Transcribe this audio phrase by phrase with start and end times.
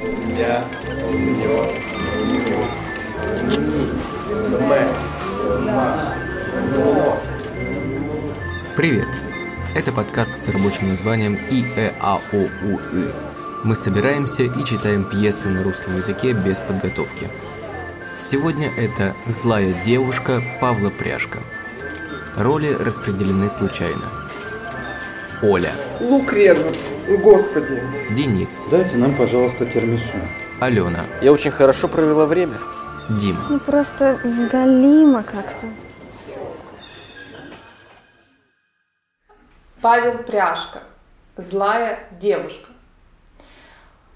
[0.00, 0.64] Я,
[1.08, 1.58] он, ее,
[8.76, 9.08] Привет!
[9.74, 13.10] Это подкаст с рабочим названием ИЭАОУИ.
[13.64, 17.28] Мы собираемся и читаем пьесы на русском языке без подготовки.
[18.16, 21.40] Сегодня это «Злая девушка» Павла Пряжка.
[22.36, 24.12] Роли распределены случайно.
[25.42, 25.72] Оля.
[25.98, 26.78] Лук режут.
[27.16, 27.82] Господи.
[28.10, 28.64] Денис.
[28.70, 30.12] Дайте нам, пожалуйста, термису.
[30.60, 31.06] Алена.
[31.22, 32.58] Я очень хорошо провела время.
[33.08, 33.40] Дима.
[33.48, 34.20] Ну просто
[34.52, 35.66] галимо как-то.
[39.80, 40.82] Павел Пряжка.
[41.36, 42.68] Злая девушка.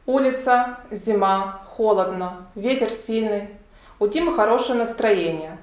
[0.05, 3.49] Улица, зима, холодно, ветер сильный.
[4.01, 5.57] У Димы хорошее настроение.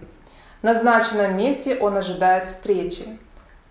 [0.62, 3.20] В назначенном месте он ожидает встречи.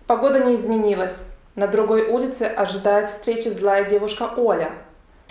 [0.05, 1.23] Погода не изменилась.
[1.59, 4.71] На другой улице ожидает встречи злая девушка Оля.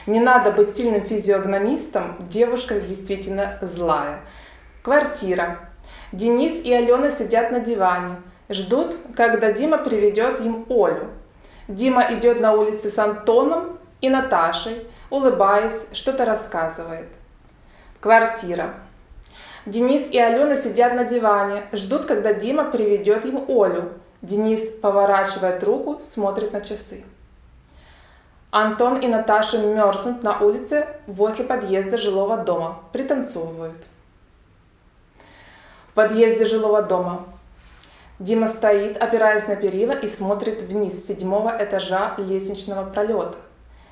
[0.07, 4.21] Не надо быть сильным физиогномистом, девушка действительно злая.
[4.83, 5.59] Квартира.
[6.13, 8.17] Денис и Алена сидят на диване.
[8.51, 11.07] Ждут, когда Дима приведет им Олю.
[11.67, 17.09] Дима идет на улице с Антоном и Наташей, улыбаясь, что-то рассказывает.
[18.01, 18.75] Квартира.
[19.65, 23.93] Денис и Алена сидят на диване, ждут, когда Дима приведет им Олю.
[24.23, 27.05] Денис поворачивает руку, смотрит на часы.
[28.51, 33.87] Антон и Наташа мерзнут на улице возле подъезда жилого дома, пританцовывают.
[35.91, 37.27] В подъезде жилого дома
[38.19, 43.37] Дима стоит, опираясь на перила и смотрит вниз с седьмого этажа лестничного пролета.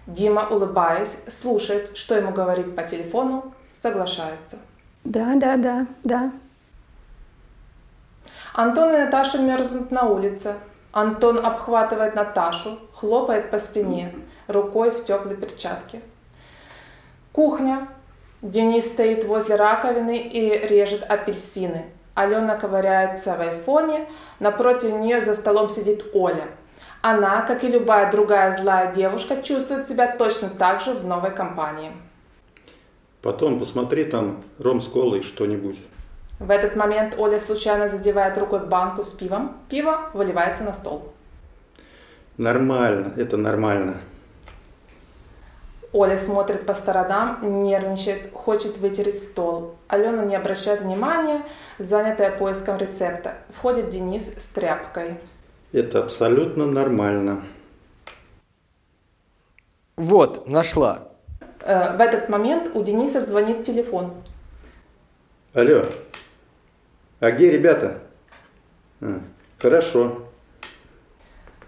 [0.07, 4.59] Дима, улыбаясь, слушает, что ему говорит по телефону, соглашается.
[5.05, 6.33] Да, да, да, да.
[8.57, 10.55] Антон и Наташа мерзнут на улице.
[10.91, 14.15] Антон обхватывает Наташу, хлопает по спине,
[14.49, 16.01] рукой в теплой перчатке.
[17.33, 17.89] Кухня.
[18.41, 21.85] Денис стоит возле раковины и режет апельсины.
[22.15, 24.09] Алена ковыряется в айфоне,
[24.41, 26.49] напротив нее за столом сидит Оля.
[27.03, 31.93] Она, как и любая другая злая девушка, чувствует себя точно так же в новой компании.
[33.21, 35.79] Потом посмотри там ром с колой что-нибудь.
[36.39, 39.57] В этот момент Оля случайно задевает рукой банку с пивом.
[39.69, 41.13] Пиво выливается на стол.
[42.37, 44.01] Нормально, это нормально.
[45.93, 49.77] Оля смотрит по сторонам, нервничает, хочет вытереть стол.
[49.89, 51.41] Алена не обращает внимания,
[51.79, 53.39] занятая поиском рецепта.
[53.57, 55.19] Входит Денис с тряпкой.
[55.73, 57.43] Это абсолютно нормально.
[59.97, 61.09] Вот, нашла.
[61.61, 64.13] Э, В этот момент у Дениса звонит телефон.
[65.55, 65.85] Алло.
[67.19, 68.03] А где ребята?
[69.01, 69.21] А,
[69.59, 70.29] хорошо.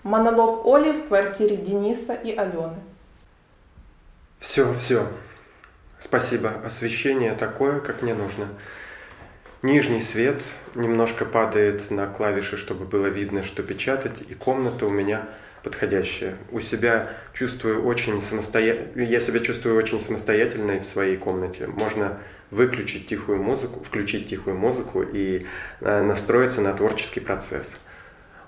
[0.03, 2.77] Монолог Оли в квартире Дениса и Алены.
[4.39, 5.09] Все, все.
[5.99, 6.53] Спасибо.
[6.65, 8.49] Освещение такое, как мне нужно.
[9.63, 10.41] Нижний свет
[10.75, 15.27] немножко падает на клавиши, чтобы было видно, что печатать, и комната у меня
[15.65, 16.37] подходящая.
[16.53, 21.67] У себя чувствую очень самостоятельно, я себя чувствую очень самостоятельной в своей комнате.
[21.67, 22.19] Можно
[22.51, 25.47] выключить тихую музыку, включить тихую музыку и
[25.81, 27.69] э, настроиться на творческий процесс.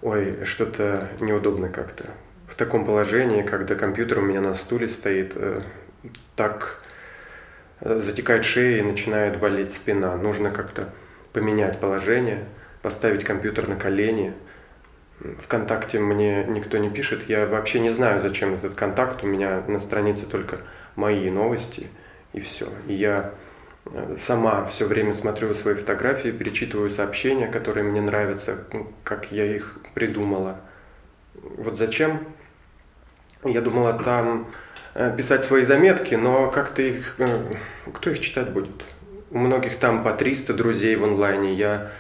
[0.03, 2.07] Ой, что-то неудобно как-то.
[2.47, 5.61] В таком положении, когда компьютер у меня на стуле стоит, э,
[6.35, 6.83] так
[7.81, 10.17] э, затекает шея и начинает болеть спина.
[10.17, 10.93] Нужно как-то
[11.33, 12.47] поменять положение,
[12.83, 14.33] поставить компьютер на колени.
[15.39, 17.29] Вконтакте мне никто не пишет.
[17.29, 19.23] Я вообще не знаю, зачем этот контакт.
[19.23, 20.61] У меня на странице только
[20.97, 21.89] мои новости
[22.33, 22.69] и все.
[22.89, 23.35] И я
[24.19, 28.59] сама все время смотрю свои фотографии, перечитываю сообщения, которые мне нравятся,
[29.05, 30.61] как я их придумала.
[31.35, 32.21] Вот зачем?
[33.45, 34.47] Я думала там
[34.95, 37.15] э, писать свои заметки, но как-то их...
[37.19, 37.55] э,
[37.95, 38.85] Кто их читать будет?
[39.31, 41.55] У многих там по 300 друзей в онлайне.
[41.55, 41.91] Я,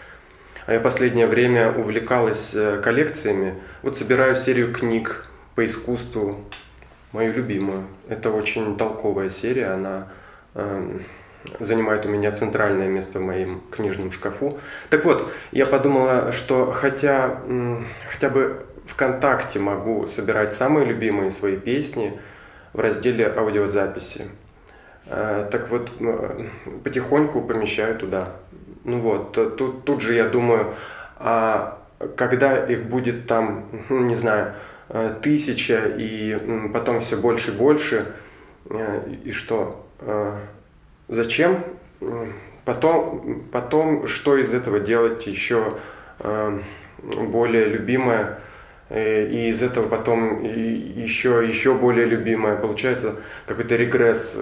[0.67, 3.55] а я последнее время увлекалась э, коллекциями.
[3.83, 6.45] Вот собираю серию книг по искусству,
[7.13, 7.87] мою любимую.
[8.09, 10.09] Это очень толковая серия, она
[10.55, 11.03] эм,
[11.59, 14.59] занимает у меня центральное место в моем книжном шкафу.
[14.91, 17.41] Так вот, я подумала, что хотя,
[18.13, 22.19] хотя бы ВКонтакте могу собирать самые любимые свои песни
[22.73, 24.27] в разделе аудиозаписи.
[25.07, 25.91] Э, Так вот,
[26.85, 28.29] потихоньку помещаю туда.
[28.85, 30.75] Ну вот, тут, тут же я думаю,
[31.17, 31.79] а
[32.17, 34.55] когда их будет там, ну, не знаю,
[34.89, 36.39] э, тысяча и
[36.73, 38.07] потом все больше и больше,
[38.69, 39.87] э, и что?
[41.11, 41.65] Зачем?
[42.65, 45.75] Потом, потом что из этого делать еще
[46.21, 46.61] э,
[47.03, 48.39] более любимое,
[48.91, 52.55] э, и из этого потом еще, еще более любимое.
[52.55, 53.17] Получается
[53.47, 54.37] какой-то регресс.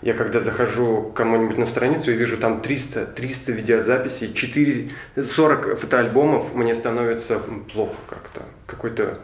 [0.00, 4.90] я когда захожу к кому-нибудь на страницу и вижу там 300, 300 видеозаписей, 4,
[5.22, 7.40] 40 фотоальбомов, мне становится
[7.74, 8.42] плохо как-то.
[8.66, 9.18] Какой-то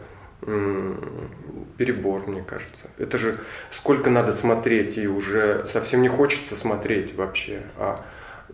[1.77, 2.89] перебор, мне кажется.
[2.97, 3.37] Это же
[3.71, 7.61] сколько надо смотреть, и уже совсем не хочется смотреть вообще.
[7.77, 8.03] А,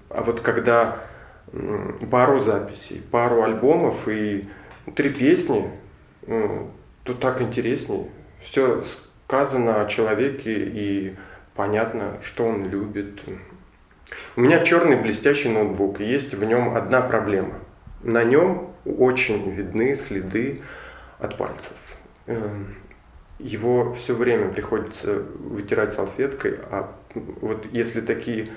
[0.09, 0.99] а вот когда
[2.11, 4.47] пару записей, пару альбомов и
[4.95, 5.71] три песни,
[6.25, 8.07] то так интереснее.
[8.39, 11.15] Все сказано о человеке и
[11.55, 13.19] понятно, что он любит.
[14.35, 17.55] У меня черный блестящий ноутбук, и есть в нем одна проблема.
[18.01, 20.61] На нем очень видны следы
[21.19, 21.73] от пальцев.
[22.27, 22.75] Эм,
[23.39, 26.91] его все время приходится вытирать салфеткой, а
[27.41, 28.49] вот если такие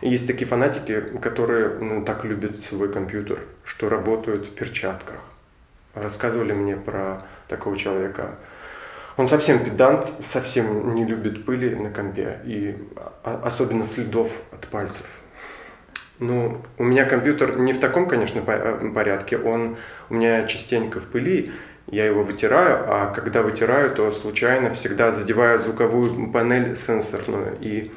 [0.00, 5.16] есть такие фанатики, которые ну, так любят свой компьютер, что работают в перчатках.
[5.94, 8.36] Рассказывали мне про такого человека.
[9.18, 12.78] Он совсем педант, совсем не любит пыли на компе, и
[13.22, 15.04] особенно следов от пальцев.
[16.18, 19.36] Ну, у меня компьютер не в таком, конечно, порядке.
[19.36, 19.76] Он
[20.08, 21.52] у меня частенько в пыли,
[21.86, 27.90] я его вытираю, а когда вытираю, то случайно всегда задеваю звуковую панель сенсорную, и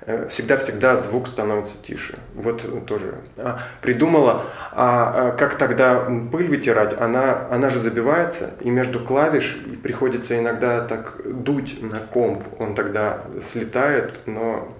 [0.00, 2.18] э, всегда-всегда звук становится тише.
[2.34, 3.20] Вот тоже.
[3.36, 6.98] А, придумала, а, а как тогда пыль вытирать?
[7.00, 12.42] Она, она же забивается, и между клавиш приходится иногда так дуть на комп.
[12.58, 14.74] Он тогда слетает, но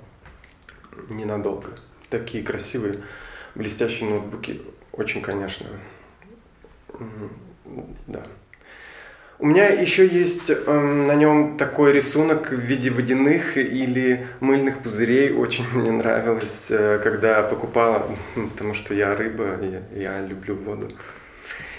[1.08, 1.68] ненадолго.
[2.10, 2.96] Такие красивые,
[3.54, 4.62] блестящие ноутбуки.
[4.92, 5.66] Очень, конечно,
[8.06, 8.22] да.
[9.38, 15.30] У меня еще есть э, на нем такой рисунок в виде водяных или мыльных пузырей.
[15.32, 20.90] Очень мне нравилось, э, когда покупала, потому что я рыба, и я люблю воду.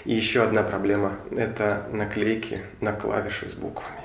[0.05, 4.03] И еще одна проблема– это наклейки на клавиши с буквами.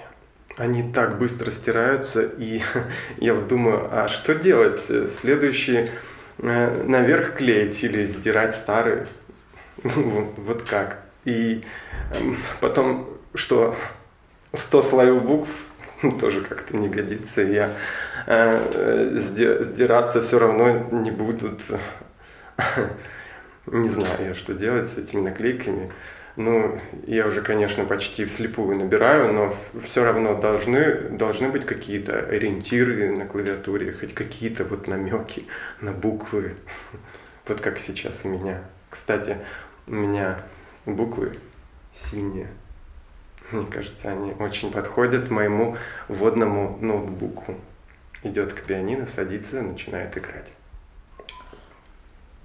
[0.56, 2.62] Они так быстро стираются, и
[3.18, 4.80] я вот думаю, а что делать?
[5.20, 5.90] Следующий
[6.38, 9.08] э, наверх клеить или сдирать старые?
[9.84, 11.02] Вот как?
[11.24, 11.62] И
[12.14, 13.76] эм, потом что
[14.52, 15.50] 100 слоев букв
[16.20, 17.42] тоже как-то не годится.
[17.42, 17.70] Я
[18.26, 21.60] э, сдираться все равно не будут.
[23.66, 25.92] Не знаю, что делать с этими наклейками.
[26.34, 33.14] Ну, я уже, конечно, почти вслепую набираю, но все равно должны, должны быть какие-то ориентиры
[33.14, 35.44] на клавиатуре, хоть какие-то вот намеки
[35.80, 36.54] на буквы.
[37.48, 38.62] Вот как сейчас у меня.
[38.88, 39.36] Кстати,
[39.88, 40.44] у меня
[40.86, 41.32] буквы
[41.92, 42.46] синие.
[43.62, 45.76] Мне кажется, они очень подходят моему
[46.08, 47.54] водному ноутбуку.
[48.22, 50.52] Идет к пианино, садится, начинает играть.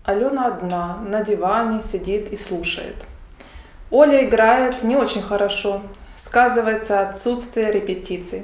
[0.04, 2.96] Алена одна, на диване сидит и слушает.
[3.90, 5.82] Оля играет не очень хорошо,
[6.16, 8.44] сказывается отсутствие репетиций.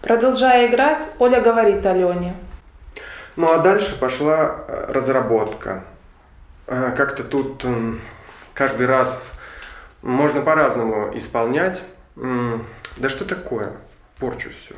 [0.00, 2.34] Продолжая играть, Оля говорит Алене.
[3.36, 5.84] Ну а дальше пошла э, разработка.
[6.66, 7.64] Э, как-то тут
[8.54, 9.33] каждый раз
[10.04, 11.82] можно по-разному исполнять.
[12.14, 13.72] Да что такое?
[14.18, 14.76] Порчу все.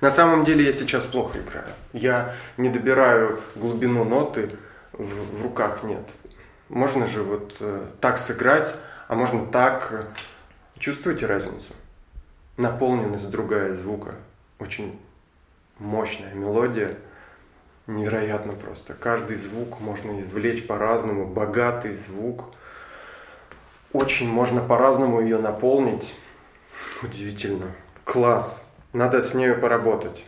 [0.00, 1.68] На самом деле я сейчас плохо играю.
[1.92, 4.50] Я не добираю глубину ноты,
[4.92, 6.02] в, в руках нет.
[6.68, 8.74] Можно же вот э, так сыграть,
[9.08, 10.08] а можно так.
[10.78, 11.72] Чувствуете разницу?
[12.56, 14.14] Наполненность другая звука.
[14.58, 14.98] Очень
[15.78, 16.96] мощная мелодия.
[17.86, 18.94] Невероятно просто.
[18.94, 21.26] Каждый звук можно извлечь по-разному.
[21.26, 22.46] Богатый звук–
[23.92, 26.16] очень можно по-разному ее наполнить.
[27.02, 27.72] Удивительно.
[28.04, 28.66] Класс.
[28.92, 30.24] Надо с нею поработать.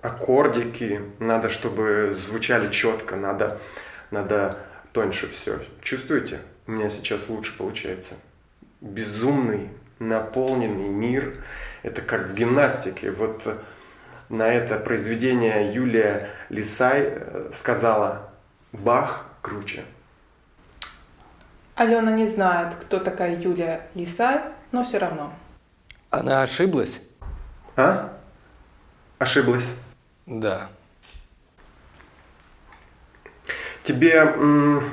[0.00, 3.60] Аккордики, надо, чтобы звучали четко, надо,
[4.10, 4.58] надо
[4.92, 5.60] тоньше все.
[5.80, 6.40] Чувствуете?
[6.66, 8.14] У меня сейчас лучше получается.
[8.80, 11.34] Безумный, наполненный мир.
[11.82, 13.10] Это как в гимнастике.
[13.10, 13.42] Вот
[14.28, 18.32] на это произведение Юлия Лисай э, сказала
[18.72, 19.84] «Бах круче».
[21.74, 24.40] Алена не знает, кто такая Юлия Лисай,
[24.72, 25.32] но все равно.
[26.10, 27.00] Она ошиблась?
[27.76, 28.12] А?
[29.18, 29.74] Ошиблась?
[30.26, 30.68] Да.
[33.82, 34.84] Тебе м-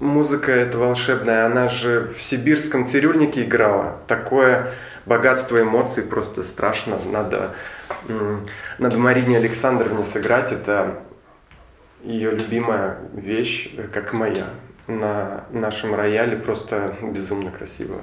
[0.00, 3.98] музыка эта волшебная, она же в сибирском цирюльнике играла.
[4.08, 4.72] Такое
[5.06, 6.98] богатство эмоций просто страшно.
[7.10, 7.54] Надо,
[8.08, 8.46] м-
[8.78, 10.50] надо Марине Александровне сыграть.
[10.52, 10.98] Это
[12.02, 14.46] ее любимая вещь, как моя
[14.88, 18.00] на нашем рояле просто безумно красиво.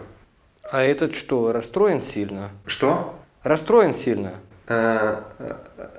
[0.71, 2.49] А этот что, расстроен сильно?
[2.65, 3.15] Что?
[3.43, 4.31] Расстроен сильно.
[4.67, 5.21] Э,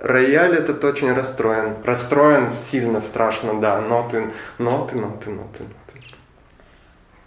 [0.00, 1.76] рояль этот очень расстроен.
[1.84, 3.80] Расстроен сильно, страшно, да.
[3.80, 5.76] Ноты, ноты, ноты, ноты, ноты.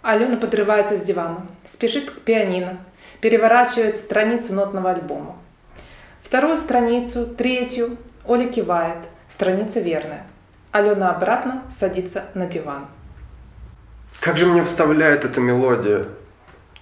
[0.02, 2.78] Алена подрывается с дивана, спешит к пианино,
[3.20, 5.36] переворачивает страницу нотного альбома.
[6.22, 8.98] Вторую страницу, третью, Оля кивает.
[9.28, 10.26] Страница верная.
[10.72, 12.86] Алена обратно садится на диван.
[14.20, 16.06] Как же мне вставляет эта мелодия?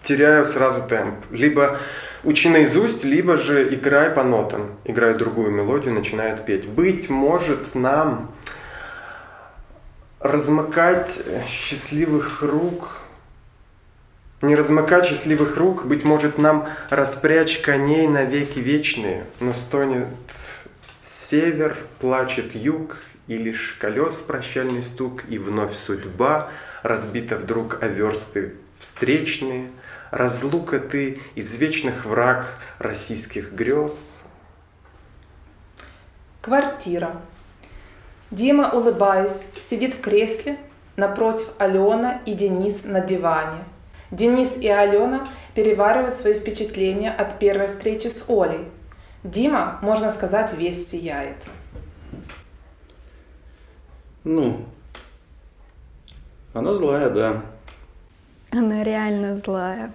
[0.02, 1.16] Теряю сразу темп.
[1.30, 1.78] Либо
[2.24, 4.76] учи наизусть, либо же играй по нотам.
[4.84, 6.66] Играй другую мелодию, начинает петь.
[6.68, 8.32] Быть может, нам
[10.20, 12.90] размыкать счастливых рук
[14.40, 20.06] не размыкать счастливых рук, быть может, нам распрячь коней на веки вечные, но стонет
[21.02, 26.50] север, плачет юг, и лишь колес прощальный стук, и вновь судьба
[26.82, 29.70] разбита вдруг о версты встречные,
[30.10, 34.22] разлука ты из вечных враг российских грез.
[36.40, 37.16] Квартира.
[38.30, 40.56] Дима, улыбаясь, сидит в кресле,
[40.96, 43.64] напротив Алена и Денис на диване–
[44.10, 48.66] Денис и Алена переваривают свои впечатления от первой встречи с Олей.
[49.22, 51.36] Дима, можно сказать, весь сияет.
[54.24, 54.64] Ну,
[56.58, 57.42] она злая, да.
[58.50, 59.92] Она реально злая.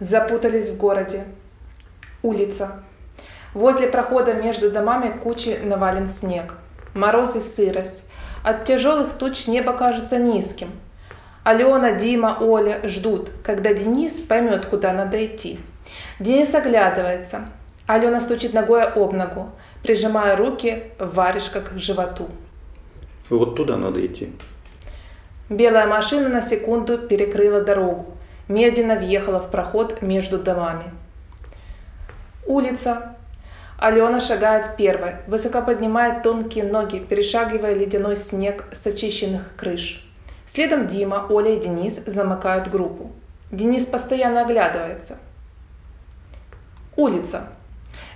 [0.00, 1.24] Запутались в городе.
[2.22, 2.82] Улица.
[3.54, 6.54] Возле прохода между домами кучи навален снег.
[6.94, 8.04] Мороз и сырость.
[8.42, 10.70] От тяжелых туч небо кажется низким–
[11.44, 15.58] Алена, Дима, Оля ждут, когда Денис поймет, куда надо идти.
[16.20, 17.46] Денис оглядывается.
[17.88, 19.50] Алена стучит ногой об ногу,
[19.82, 22.28] прижимая руки в варежка к животу.
[23.30, 24.32] Вот туда надо идти.
[25.48, 28.06] Белая машина на секунду перекрыла дорогу,
[28.48, 30.92] медленно въехала в проход между домами.
[32.46, 33.16] Улица.
[33.78, 40.08] Алена шагает первой, высоко поднимает тонкие ноги, перешагивая ледяной снег с очищенных крыш.
[40.46, 43.10] Следом Дима, Оля и Денис замыкают группу.
[43.50, 45.18] Денис постоянно оглядывается.
[46.96, 47.48] Улица.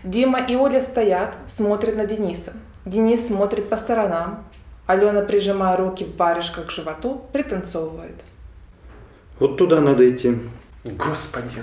[0.04, 2.52] Дима и Оля стоят, смотрят на Дениса.
[2.84, 4.44] Денис смотрит по сторонам.
[4.87, 8.14] Алена, прижимая руки в варежках к животу, пританцовывает.
[9.38, 10.37] Вот туда надо идти.
[10.85, 11.62] Господи.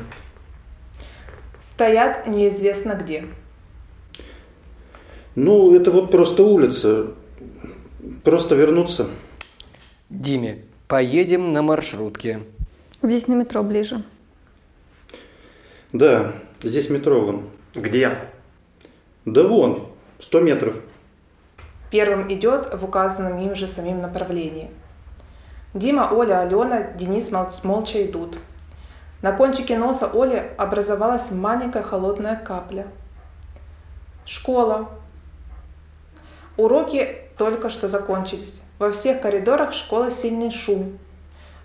[1.62, 3.26] Стоят неизвестно где.
[5.36, 7.14] Ну, это вот просто улица.
[8.24, 9.08] Просто вернуться.
[10.10, 12.42] Диме, поедем на маршрутке.
[13.02, 14.04] Здесь на метро ближе.
[15.94, 17.44] Да, здесь метро вон.
[17.74, 18.30] Где?
[19.26, 19.88] Да вон,
[20.20, 20.76] 100 метров.
[21.94, 24.72] Первым идет в указанном им же самим направлении.
[25.76, 27.30] Дима, Оля, Алена, Денис
[27.62, 28.36] молча идут.
[29.22, 32.88] На кончике носа Оли образовалась маленькая холодная капля.
[34.26, 34.90] Школа.
[36.58, 38.64] Уроки только что закончились.
[38.80, 40.98] Во всех коридорах школы сильный шум.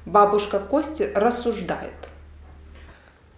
[0.05, 1.95] Бабушка Кости рассуждает.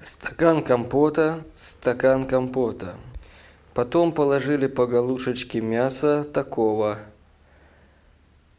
[0.01, 2.97] Стакан компота, стакан компота.
[3.81, 6.99] Потом положили по галушечке мяса такого.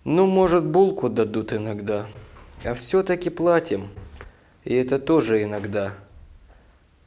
[0.03, 2.07] Ну, может, булку дадут иногда.
[2.65, 3.89] А все-таки платим.
[4.63, 5.91] И это тоже иногда.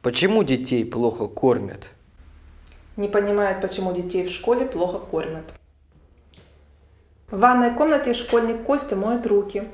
[0.00, 1.90] Почему детей плохо кормят?
[2.96, 5.52] Не понимает, почему детей в школе плохо кормят.
[7.32, 9.64] В ванной комнате школьник Костя моет руки.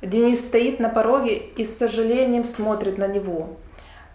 [0.00, 3.56] Денис стоит на пороге и с сожалением смотрит на него.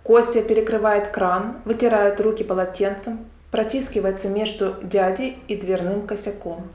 [0.03, 6.67] Костя перекрывает кран, вытирает руки полотенцем, протискивается между дядей и дверным косяком.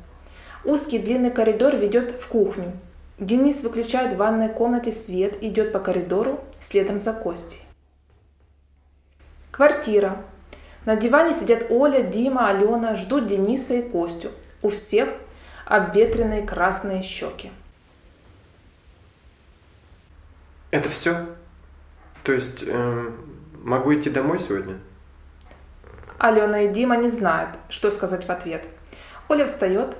[0.64, 2.72] Узкий длинный коридор ведет в кухню.
[3.18, 7.60] Денис выключает в ванной комнате свет и идет по коридору следом за Костей.
[9.52, 10.24] Квартира.
[10.84, 14.30] На диване сидят Оля, Дима, Алена, ждут Дениса и Костю.
[14.62, 15.10] У всех
[15.64, 17.50] обветренные красные щеки.
[20.70, 21.26] Это все?
[22.24, 23.10] То есть э,
[23.62, 24.78] могу идти домой сегодня?
[26.18, 28.64] Алена и Дима не знают, что сказать в ответ.
[29.28, 29.96] Оля встает,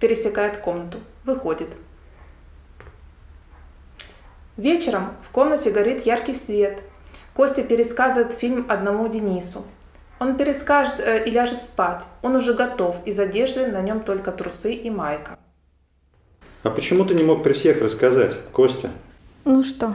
[0.00, 1.68] пересекает комнату, выходит.
[4.56, 6.82] Вечером в комнате горит яркий свет.
[7.34, 9.64] Костя пересказывает фильм одному Денису.
[10.18, 12.02] Он перескажет э, и ляжет спать.
[12.22, 15.38] Он уже готов, из одежды на нем только трусы и майка.
[16.62, 18.90] А почему ты не мог при всех рассказать, Костя?
[19.44, 19.94] Ну что?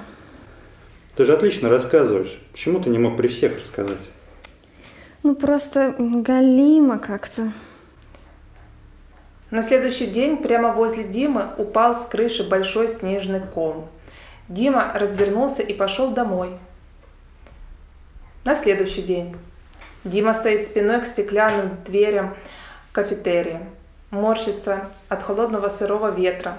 [1.16, 2.40] Ты же отлично рассказываешь.
[2.52, 3.98] Почему ты не мог при всех рассказать?
[5.24, 7.52] Ну просто галимо как-то.
[9.52, 13.88] На следующий день прямо возле Димы упал с крыши большой снежный ком.
[14.48, 16.58] Дима развернулся и пошел домой.
[18.44, 19.36] На следующий день
[20.04, 22.36] Дима стоит спиной к стеклянным дверям
[22.92, 23.62] кафетерия.
[24.10, 26.58] Морщится от холодного сырого ветра.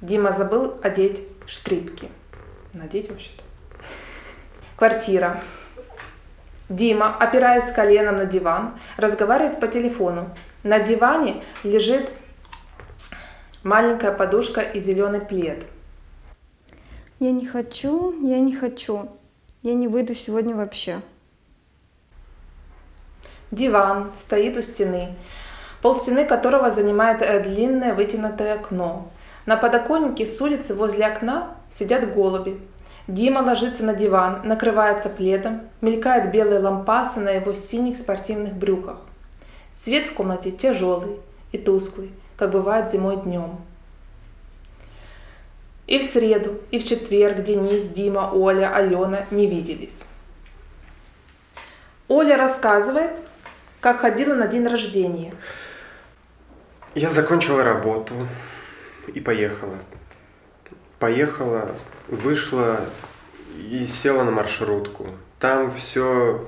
[0.00, 2.08] Дима забыл одеть штрипки.
[2.74, 3.42] Надеть вообще-то.
[4.76, 5.40] Квартира.
[6.68, 10.30] Дима, опираясь коленом на диван, разговаривает по телефону.
[10.64, 12.10] На диване лежит
[13.62, 15.64] маленькая подушка и зеленый плед.
[17.20, 19.08] Я не хочу, я не хочу.
[19.62, 21.00] Я не выйду сегодня вообще.
[23.50, 25.14] Диван стоит у стены,
[25.82, 29.08] полстены которого занимает э, длинное вытянутое окно.
[29.46, 32.60] На подоконнике с улицы возле окна сидят голуби.
[33.08, 38.98] Дима ложится на диван, накрывается пледом, мелькают белые лампасы на его синих спортивных брюках.
[39.78, 41.20] Свет в комнате тяжелый
[41.52, 43.60] и тусклый, как бывает зимой днем.
[45.86, 50.02] И в среду, и в четверг Денис, Дима, Оля, Алена не виделись.
[52.08, 53.12] Оля рассказывает,
[53.80, 55.32] как ходила на день рождения.
[56.96, 58.14] Я закончила работу
[59.14, 59.78] и поехала.
[60.98, 61.70] Поехала,
[62.08, 62.80] вышла
[63.70, 65.08] и села на маршрутку.
[65.38, 66.46] Там все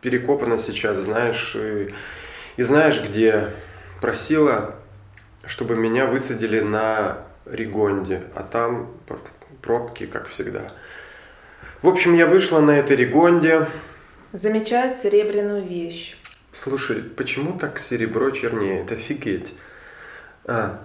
[0.00, 1.94] перекопано сейчас, знаешь, и,
[2.56, 3.52] и знаешь где.
[4.00, 4.74] Просила,
[5.46, 8.90] чтобы меня высадили на Ригонде, а там
[9.62, 10.70] пробки, как всегда.
[11.82, 13.68] В общем, я вышла на этой Ригонде.
[14.32, 16.16] Замечает серебряную вещь.
[16.52, 18.90] Слушай, почему так серебро чернеет?
[18.92, 19.54] Офигеть.
[20.44, 20.82] А,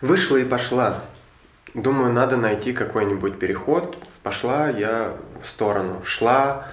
[0.00, 1.02] вышла и пошла.
[1.74, 3.98] Думаю, надо найти какой-нибудь переход.
[4.22, 5.12] Пошла я
[5.42, 6.02] в сторону.
[6.04, 6.68] Шла,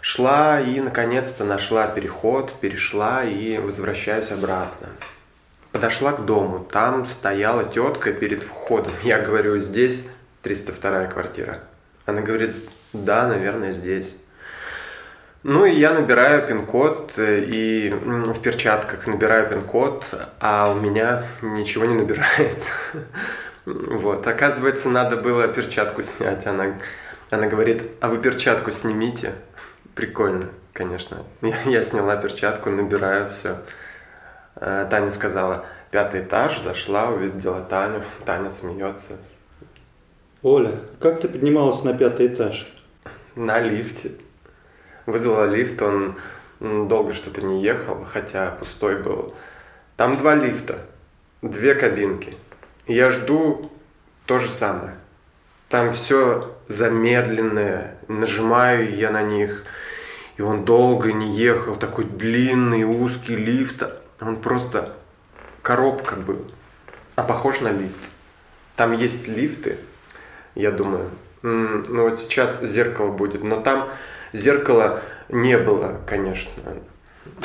[0.00, 4.88] шла и наконец-то нашла переход, перешла и возвращаюсь обратно.
[5.70, 8.92] Подошла к дому, там стояла тетка перед входом.
[9.02, 10.08] Я говорю, здесь
[10.42, 11.60] 302 квартира.
[12.06, 12.54] Она говорит,
[12.94, 14.16] да, наверное, здесь.
[15.42, 20.04] Ну и я набираю пин-код э, и в перчатках набираю пин-код,
[20.40, 22.70] а у меня ничего не набирается.
[23.68, 26.46] Вот, оказывается, надо было перчатку снять.
[26.46, 26.78] Она,
[27.30, 29.34] она говорит, а вы перчатку снимите.
[29.94, 31.24] Прикольно, конечно.
[31.42, 33.58] Я, я сняла перчатку, набираю все.
[34.56, 38.04] Э, Таня сказала, пятый этаж, зашла, увидела Таню.
[38.24, 39.16] Таня смеется.
[40.42, 42.72] Оля, как ты поднималась на пятый этаж?
[43.34, 44.12] На лифте.
[45.04, 46.16] Вызвала лифт, он
[46.60, 49.34] долго что-то не ехал, хотя пустой был.
[49.96, 50.78] Там два лифта,
[51.42, 52.36] две кабинки.
[52.88, 53.70] Я жду
[54.24, 54.94] то же самое.
[55.68, 59.64] Там все замедленное, нажимаю я на них,
[60.38, 63.82] и он долго не ехал, такой длинный, узкий лифт,
[64.20, 64.94] он просто
[65.60, 66.50] коробка был,
[67.14, 67.94] а похож на лифт.
[68.74, 69.76] Там есть лифты,
[70.54, 71.10] я думаю,
[71.42, 73.90] ну вот сейчас зеркало будет, но там
[74.32, 76.52] зеркала не было, конечно.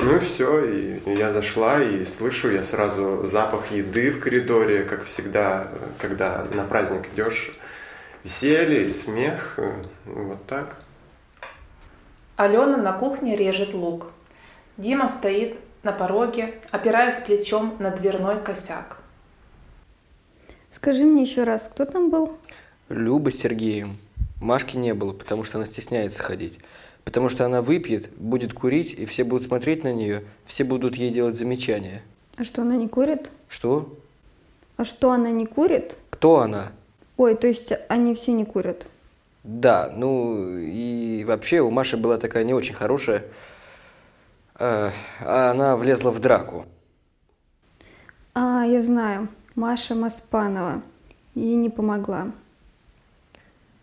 [0.02, 5.06] Ну и все, и я зашла и слышу я сразу запах еды в коридоре, как
[5.06, 5.68] всегда,
[6.00, 7.58] когда на праздник идешь,
[8.24, 9.60] веселье, смех,
[10.06, 10.76] вот так.
[12.36, 14.08] Алена на кухне режет лук.
[14.78, 19.00] Дима стоит на пороге, опираясь плечом на дверной косяк.
[20.72, 22.38] Скажи мне еще раз, кто там был?
[22.90, 23.98] Люба с Сергеем.
[24.42, 26.60] Машки не было, потому что она стесняется ходить.
[27.04, 31.12] Потому что она выпьет, будет курить, и все будут смотреть на нее, все будут ей
[31.12, 32.02] делать замечания.
[32.38, 33.30] А что, она не курит?
[33.48, 33.98] Что?
[34.78, 35.98] А что, она не курит?
[36.10, 36.72] Кто она?
[37.18, 38.88] Ой, то есть они все не курят?
[39.44, 43.24] Да, ну и вообще у Маши была такая не очень хорошая,
[44.58, 44.90] э,
[45.20, 46.66] она влезла в драку.
[48.34, 50.82] А, я знаю, Маша Маспанова.
[51.36, 52.32] Ей не помогла.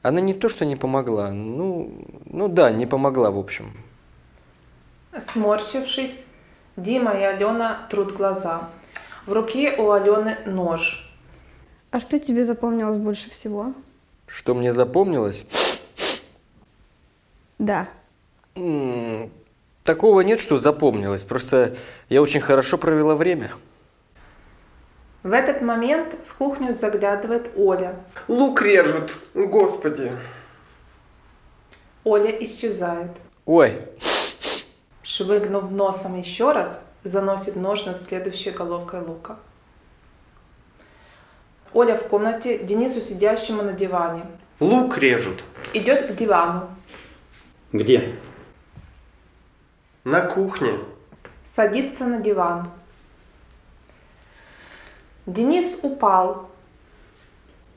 [0.02, 3.72] Она не то, что не помогла, ну, ну да, не помогла, в общем.
[5.18, 6.24] Сморщившись,
[6.76, 8.70] Дима и Алена трут глаза.
[9.26, 11.06] В руке у Алены нож.
[11.90, 13.74] А что тебе запомнилось больше всего?
[14.26, 15.44] Что мне запомнилось?
[17.58, 17.88] Да.
[19.84, 21.24] Такого нет, что запомнилось.
[21.24, 21.76] Просто
[22.08, 23.50] я очень хорошо провела время.
[25.22, 27.96] В этот момент в кухню заглядывает Оля.
[28.26, 30.12] Лук режут, господи.
[32.04, 33.10] Оля исчезает.
[33.44, 33.72] Ой,
[35.02, 39.36] Швыгнув носом еще раз, заносит нож над следующей головкой лука.
[41.74, 44.24] Оля в комнате, Денису сидящему на диване.
[44.60, 45.44] Лук режут.
[45.74, 46.70] Идет к дивану,
[47.72, 48.14] Где?
[50.04, 50.78] На кухне.
[51.44, 52.70] садится на диван.
[55.30, 56.50] Денис упал.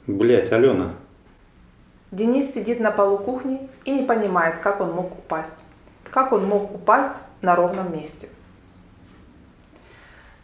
[0.07, 0.95] Блять, Алена.
[2.09, 5.63] Денис сидит на полу кухни и не понимает, как он мог упасть.
[6.09, 8.27] Как он мог упасть на ровном месте.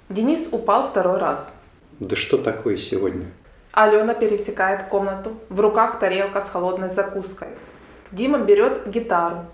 [0.10, 1.52] Денис упал второй раз.
[2.00, 3.26] Да что такое сегодня?
[3.72, 7.48] Алена пересекает комнату, в руках тарелка с холодной закуской.
[8.12, 9.48] Дима берет гитару,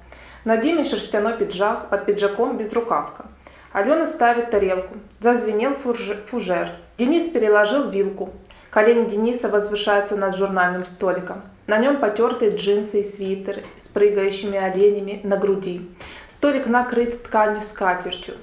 [0.43, 3.27] На Диме шерстяной пиджак, под пиджаком безрукавка.
[3.71, 4.95] Алена ставит тарелку.
[5.21, 6.81] Зазвенел фужер.
[6.97, 8.29] Денис переложил вилку.
[8.69, 11.41] Колени Дениса возвышаются над журнальным столиком.
[11.67, 15.89] На нем потертые джинсы и свитер с прыгающими оленями на груди.
[16.29, 18.35] Столик накрыт тканью скатертью.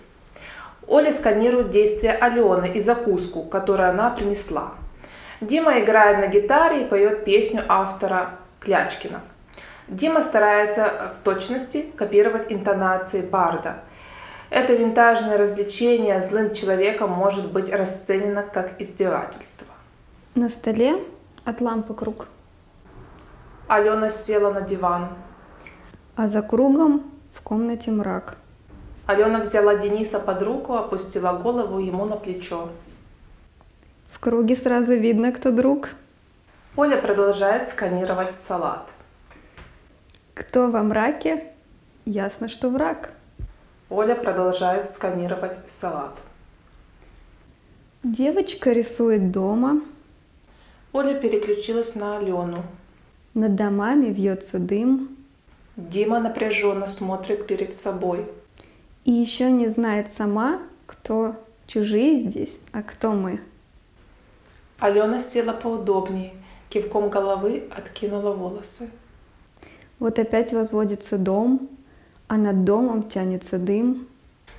[0.86, 4.72] Оля сканирует действия Алены и закуску, которую она принесла.
[5.40, 9.20] Дима играет на гитаре и поет песню автора Клячкина.
[9.88, 13.76] Дима старается в точности копировать интонации Барда.
[14.52, 19.66] Это винтажное развлечение злым человеком может быть расценено как издевательство.
[20.34, 21.02] На столе
[21.46, 22.26] от лампы круг,
[23.66, 25.08] Алена села на диван.
[26.16, 28.36] а за кругом в комнате мрак.
[29.06, 32.68] Алена взяла Дениса под руку, опустила голову ему на плечо.
[34.10, 35.88] В круге сразу видно, кто друг.
[36.76, 38.86] Оля продолжает сканировать салат.
[40.34, 41.52] Кто во мраке,
[42.04, 43.12] ясно, что враг.
[43.92, 46.18] Оля продолжает сканировать салат.
[48.02, 49.82] Девочка рисует дома,
[50.94, 52.64] Оля переключилась на Алену.
[53.34, 55.16] над домами вьется дым,
[55.76, 58.26] Дима напряженно смотрит перед собой.
[59.04, 63.40] и еще не знает сама, кто чужие здесь, а кто мы.
[64.78, 66.32] Алена села поудобнее,
[66.70, 68.88] кивком головы откинула волосы.
[69.98, 71.68] Вот опять возводится дом,
[72.32, 74.08] а над домом тянется дым.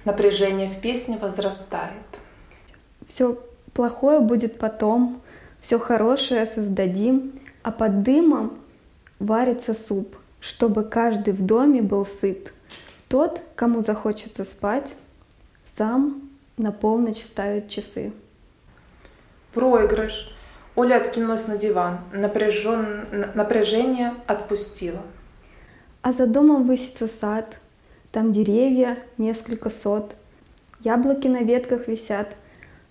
[0.05, 2.05] Напряжение в песне возрастает.
[3.07, 3.39] Все
[3.73, 5.23] плохое будет потом,
[5.59, 7.31] все хорошее создадим,
[7.63, 8.59] а под дымом
[9.17, 12.53] варится суп, чтобы каждый в доме был сыт.
[13.09, 14.93] Тот, кому захочется спать,
[15.65, 18.13] сам на полночь ставит часы.
[19.51, 20.31] Проигрыш.
[20.75, 22.01] Оля откинулась на диван.
[22.11, 23.31] Напряжен...
[23.33, 25.01] Напряжение отпустила.
[26.03, 27.57] А за домом высится сад,
[28.13, 30.15] там деревья, несколько сот,
[30.81, 32.35] яблоки на ветках висят,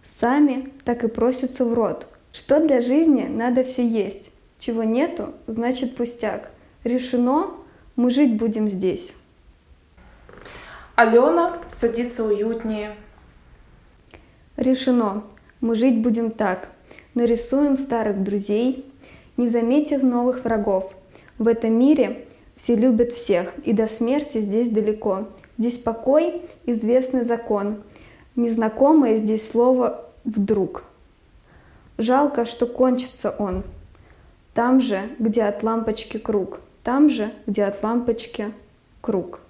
[0.04, 2.08] сами так и просятся в рот.
[2.32, 6.50] Что для жизни надо все есть, чего нету, значит пустяк.
[6.82, 7.50] Решено,
[7.94, 9.12] мы жить будем здесь.
[10.96, 12.96] Алена садится уютнее.
[14.56, 15.22] Решено,
[15.60, 16.70] мы жить будем так.
[17.14, 18.92] Нарисуем старых друзей,
[19.36, 20.92] не заметив новых врагов.
[21.38, 22.26] В этом мире
[22.62, 25.26] все любят всех, и до смерти здесь далеко.
[25.58, 27.82] Здесь покой, известный закон.
[28.36, 30.84] Незнакомое здесь слово «вдруг».
[31.98, 33.64] Жалко, что кончится он.
[34.54, 36.60] Там же, где от лампочки круг.
[36.84, 38.52] Там же, где от лампочки
[39.00, 39.40] круг.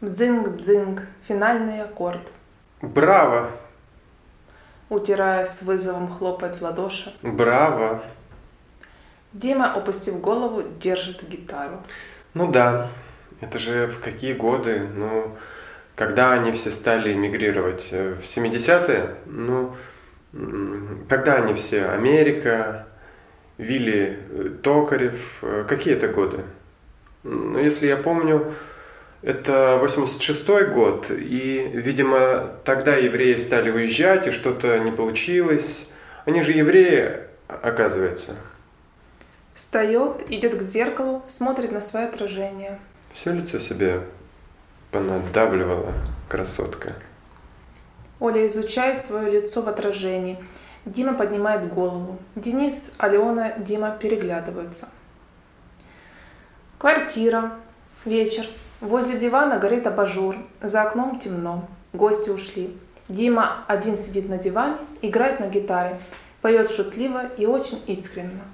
[0.00, 1.02] Бзинг-бзинг.
[1.26, 2.30] Финальный аккорд.
[2.80, 3.50] Браво!
[4.88, 7.12] Утирая с вызовом, хлопает в ладоши.
[7.22, 8.04] Браво!
[9.32, 11.82] Дима, опустив голову, держит гитару.
[12.34, 12.88] Ну да,
[13.40, 14.86] это же в какие годы?
[14.94, 15.36] Ну,
[15.96, 17.88] когда они все стали эмигрировать?
[17.90, 19.16] Э, В 70-е?
[19.26, 19.74] Ну,
[21.08, 21.86] тогда они все.
[21.86, 22.86] Америка,
[23.58, 25.18] Вилли э, Токарев.
[25.42, 26.44] Э, Какие это годы?
[27.24, 28.54] Ну, если я помню,
[29.22, 35.86] это 86-й год, и, видимо, тогда евреи стали уезжать, и что-то не получилось.
[36.24, 38.36] Они же евреи, оказывается.
[39.54, 42.78] Встает, идет к зеркалу, смотрит на свое отражение.
[43.12, 44.02] Все лицо себе
[44.90, 45.92] понадавливала
[46.28, 46.94] красотка.
[48.20, 50.38] Оля изучает свое лицо в отражении.
[50.84, 52.18] Дима поднимает голову.
[52.34, 54.88] Денис, Алена, Дима переглядываются.
[56.78, 57.52] Квартира.
[58.04, 58.46] Вечер.
[58.80, 60.36] Возле дивана горит абажур.
[60.62, 61.68] За окном темно.
[61.92, 62.76] Гости ушли.
[63.08, 65.98] Дима один сидит на диване, играет на гитаре.
[66.40, 68.44] Поет шутливо и очень искренно.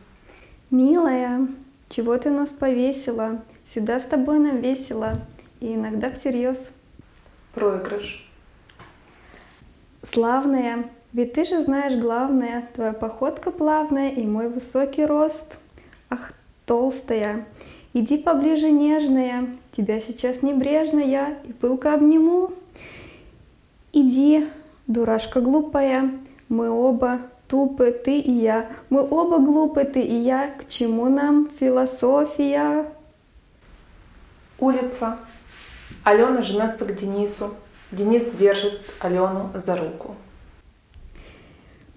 [0.71, 1.47] Милая,
[1.89, 3.41] чего ты нас повесила?
[3.63, 5.21] Всегда с тобой нам весело,
[5.61, 6.73] и иногда всерьез.
[7.55, 8.29] Проигрыш.
[10.03, 15.59] Славная, ведь ты же знаешь главное, твоя походка плавная и мой высокий рост.
[16.11, 16.33] Ах,
[16.65, 17.47] толстая,
[17.93, 22.51] иди поближе, нежная, тебя сейчас небрежно я и пылко обниму.
[23.93, 24.49] Иди,
[24.89, 26.11] дурашка глупая,
[26.49, 28.71] мы оба тупы, ты и я.
[28.91, 30.55] Мы оба глупы, ты и я.
[30.59, 32.87] К чему нам философия?
[34.59, 35.19] Улица.
[36.05, 37.55] Алена жмется к Денису.
[37.93, 40.17] Денис держит Алену за руку.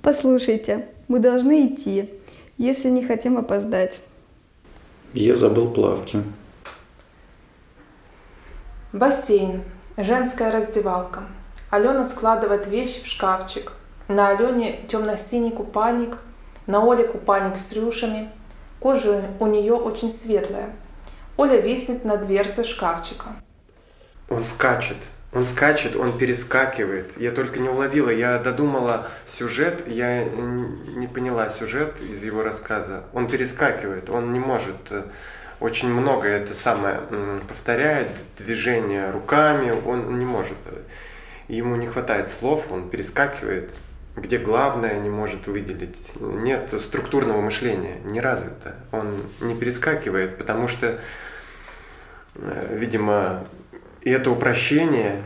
[0.01, 2.09] Послушайте, мы должны идти,
[2.57, 4.01] если не хотим опоздать.
[5.13, 6.23] Я забыл плавки.
[8.93, 9.63] Бассейн.
[9.97, 11.23] Женская раздевалка.
[11.69, 13.73] Алена складывает вещи в шкафчик.
[14.09, 16.17] На Алене темно-синий купальник,
[16.65, 18.31] на Оле купальник с рюшами.
[18.79, 20.71] Кожа у нее очень светлая.
[21.37, 23.27] Оля виснет на дверце шкафчика.
[24.27, 24.97] Он скачет.
[25.31, 27.11] Он скачет, он перескакивает.
[27.17, 33.03] Я только не уловила, я додумала сюжет, я не поняла сюжет из его рассказа.
[33.13, 35.03] Он перескакивает, он не может э,
[35.59, 37.01] очень много это самое
[37.47, 38.07] повторяет,
[38.39, 40.57] движение руками, он не может.
[41.47, 43.69] Ему не хватает слов, он перескакивает,
[44.15, 45.97] где главное не может выделить.
[46.19, 48.75] Нет структурного мышления, не развито.
[48.91, 49.07] Он
[49.41, 50.99] не перескакивает, потому что,
[52.35, 53.45] э, видимо,
[54.01, 55.23] и это упрощение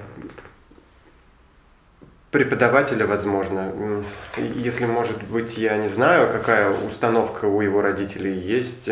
[2.32, 4.04] преподавателя, возможно.
[4.38, 8.90] Если, может быть, я не знаю, какая установка у его родителей есть,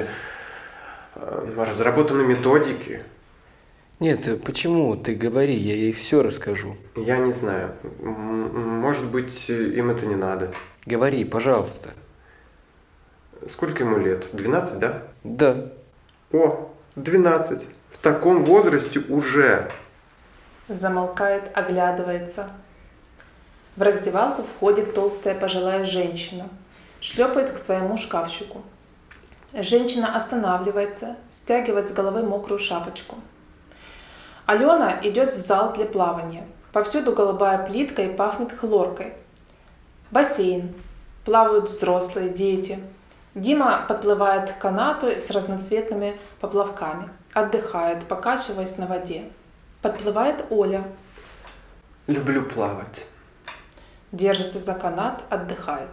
[1.15, 3.03] э, разработаны методики.
[4.01, 4.97] Нет, почему?
[4.97, 6.75] Ты говори, я ей все расскажу.
[6.97, 7.75] Я не знаю.
[8.01, 10.51] Может быть, им это не надо.
[10.85, 11.91] Говори, пожалуйста.
[13.47, 14.27] Сколько ему лет?
[14.33, 15.03] 12, да?
[15.23, 15.71] Да.
[16.33, 17.61] О, 12
[18.01, 19.69] таком возрасте уже.
[20.67, 22.49] Замолкает, оглядывается.
[23.75, 26.49] В раздевалку входит толстая пожилая женщина.
[26.99, 28.61] Шлепает к своему шкафчику.
[29.53, 33.17] Женщина останавливается, стягивает с головы мокрую шапочку.
[34.45, 36.45] Алена идет в зал для плавания.
[36.73, 39.13] Повсюду голубая плитка и пахнет хлоркой.
[40.11, 40.73] Бассейн.
[41.25, 42.79] Плавают взрослые, дети.
[43.35, 49.23] Дима подплывает к канату с разноцветными поплавками– Отдыхает, покачиваясь на воде.
[49.81, 50.83] Подплывает Оля.
[52.07, 53.05] Люблю плавать.
[54.11, 55.89] Держится за канат, отдыхает.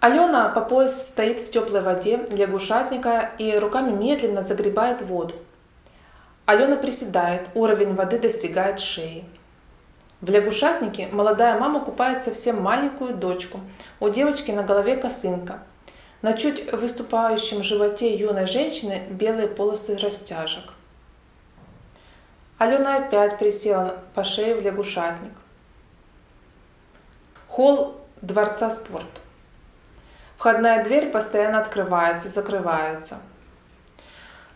[0.00, 5.34] Алена по пояс стоит в теплой воде лягушатника и руками медленно загребает воду.
[6.50, 9.24] Алена приседает, уровень воды достигает шеи.
[10.20, 13.60] В лягушатнике молодая мама купает совсем маленькую дочку.
[14.00, 15.62] У девочки на голове косынка.
[16.22, 20.72] На чуть выступающем животе юной женщины белые полосы растяжек.
[22.58, 25.32] Алена опять присела по шее в лягушатник.
[27.46, 29.06] Холл Дворца спорт.
[30.36, 33.20] Входная дверь постоянно открывается, закрывается.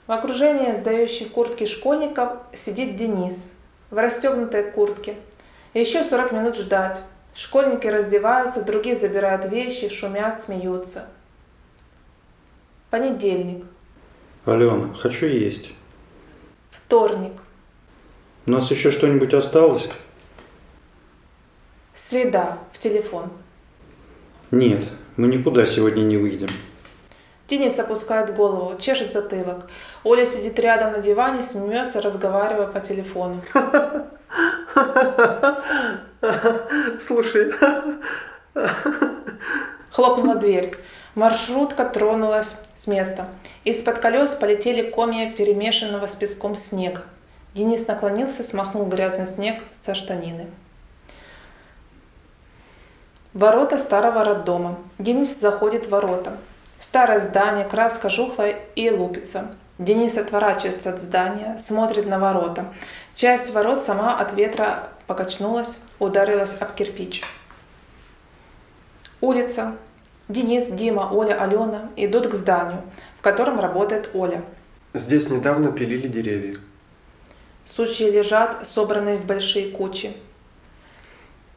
[0.06, 3.50] В окружении сдающих куртки школьников сидит Денис
[3.90, 5.16] в расстегнутой куртке.
[5.72, 7.00] Еще 40 минут ждать.
[7.34, 11.08] Школьники раздеваются, другие забирают вещи, шумят, смеются.
[12.90, 13.64] Понедельник.
[14.44, 15.70] Алена, хочу есть.
[16.70, 17.32] Вторник.
[18.46, 19.88] У нас еще что-нибудь осталось?
[21.94, 22.58] Среда.
[22.72, 23.30] В телефон.
[24.50, 24.84] Нет,
[25.16, 26.50] мы никуда сегодня не выйдем.
[27.48, 29.68] Денис опускает голову, чешет затылок.
[30.04, 33.40] Оля сидит рядом на диване, смеется, разговаривая по телефону.
[37.00, 37.54] Слушай.
[39.90, 40.76] Хлопнула дверь.
[41.14, 43.28] Маршрутка тронулась с места.
[43.64, 47.02] Из-под колес полетели комья перемешанного с песком снега.
[47.54, 50.48] Денис наклонился, смахнул грязный снег со штанины.
[53.32, 54.78] Ворота старого роддома.
[54.98, 56.36] Денис заходит в ворота.
[56.78, 59.54] Старое здание, краска жухлая и лупится.
[59.78, 62.72] Денис отворачивается от здания, смотрит на ворота.
[63.16, 67.24] Часть ворот сама от ветра покачнулась, ударилась об кирпич.
[69.20, 69.76] Улица,
[70.28, 72.82] Денис, Дима, Оля, Алена идут к зданию,
[73.18, 74.44] в котором работает Оля.
[74.94, 76.56] Здесь недавно пилили деревья.
[77.64, 80.12] Сучьи лежат, собранные в большие кучи.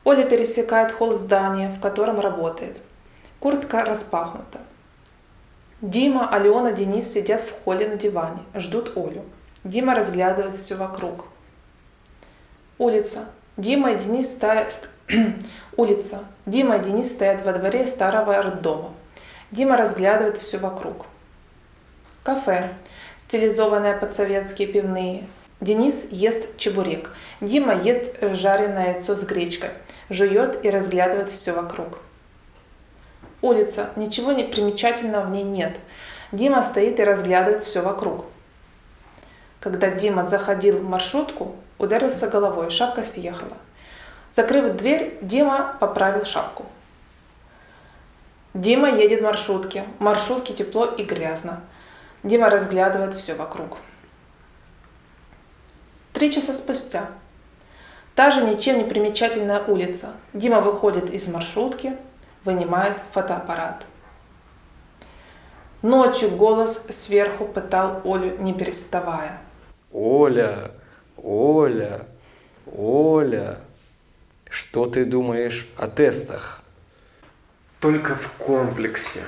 [0.03, 2.77] Оля пересекает холл здания, в котором работает.
[3.39, 4.59] Куртка распахнута.
[5.81, 9.23] Дима, Алена, Денис сидят в холле на диване, ждут Олю.
[9.63, 11.25] Дима разглядывает все вокруг.
[12.79, 13.29] Улица.
[13.57, 14.89] Дима и Денис стоят,
[15.77, 16.23] Улица.
[16.47, 18.93] Дима и Денис стоят во дворе старого роддома.
[19.51, 21.05] Дима разглядывает все вокруг.
[22.23, 22.71] Кафе,
[23.19, 25.27] стилизованное под советские пивные.
[25.61, 27.11] Денис ест чебурек.
[27.39, 29.69] Дима ест жареное яйцо с гречкой.
[30.09, 31.99] Жует и разглядывает все вокруг.
[33.41, 33.91] Улица.
[33.95, 35.77] Ничего не примечательного в ней нет.
[36.31, 38.25] Дима стоит и разглядывает все вокруг.
[39.59, 43.57] Когда Дима заходил в маршрутку, ударился головой, шапка съехала.
[44.31, 46.65] Закрыв дверь, Дима поправил шапку.
[48.53, 49.85] Дима едет в маршрутке.
[49.99, 51.61] В маршрутке тепло и грязно.
[52.23, 53.77] Дима разглядывает все вокруг.
[56.13, 57.07] Три часа спустя.
[58.15, 60.13] Та же ничем не примечательная улица.
[60.33, 61.95] Дима выходит из маршрутки,
[62.47, 63.85] вынимает фотоаппарат.
[65.81, 69.39] Ночью голос сверху пытал Олю, не переставая.
[69.91, 70.71] Оля,
[71.17, 72.01] Оля,
[72.65, 73.59] Оля.
[74.49, 76.63] Что ты думаешь о тестах?
[77.81, 79.19] Только в комплексе.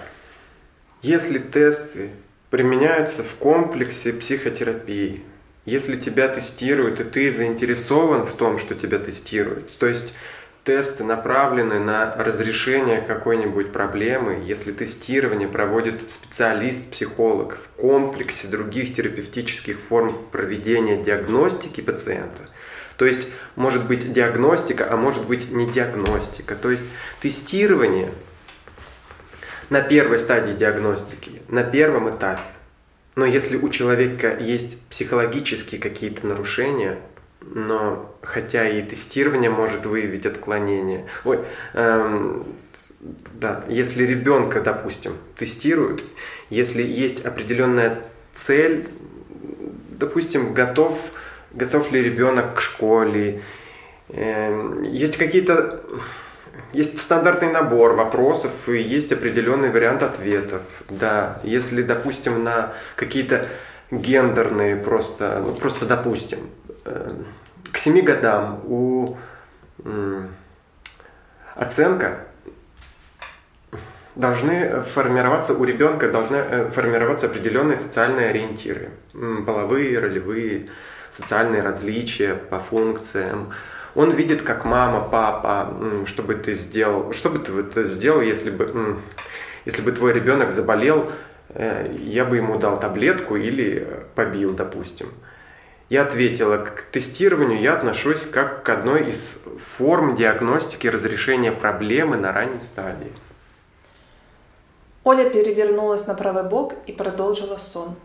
[1.02, 2.12] Если тесты
[2.50, 5.24] применяются в комплексе психотерапии,
[5.66, 10.14] Если тебя тестируют, и ты заинтересован в том, что тебя тестируют, то есть
[10.70, 20.16] тесты направлены на разрешение какой-нибудь проблемы, если тестирование проводит специалист-психолог в комплексе других терапевтических форм
[20.32, 22.48] проведения диагностики пациента,
[22.98, 26.54] то есть может быть диагностика, а может быть не диагностика.
[26.54, 26.84] То есть
[27.20, 28.12] тестирование
[29.72, 32.44] на первой стадии диагностики, на первом этапе.
[33.16, 37.00] Но если у человека есть психологические какие-то нарушения,
[37.42, 41.08] но хотя и тестирование может выявить отклонение.
[41.24, 41.40] Ой,
[41.74, 42.46] эм,
[43.00, 46.04] да, если ребенка, допустим, тестируют,
[46.50, 48.04] если есть определенная
[48.36, 48.90] цель,
[49.90, 51.00] допустим, готов,
[51.52, 53.42] готов ли ребенок к школе,
[54.10, 55.82] э, есть какие-то
[56.74, 60.62] есть стандартный набор вопросов и есть определенный вариант ответов.
[60.90, 63.48] Да, если, допустим, на какие-то
[63.92, 66.40] гендерные просто, ну просто допустим,
[67.72, 69.18] к 7 годам у
[71.56, 72.26] оценка
[74.16, 78.90] должны формироваться, у ребенка должны э, формироваться определенные социальные ориентиры.
[79.14, 80.68] Половые, ролевые,
[81.12, 83.54] социальные различия по функциям.
[83.96, 85.74] Он видит, как мама, папа,
[86.06, 89.00] что бы ты сделал, что бы ты это сделал, если бы,
[89.66, 91.12] если бы твой ребенок заболел,
[91.50, 95.08] э, я бы ему дал таблетку или побил, допустим.
[95.90, 102.32] Я ответила, к тестированию я отношусь как к одной из форм диагностики разрешения проблемы на
[102.32, 103.12] ранней стадии.
[105.04, 107.96] Оля перевернулась на правый бок и продолжила сон.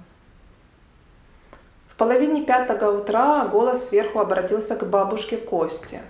[1.90, 6.00] В половине пятого утра голос сверху обратился к бабушке Косте.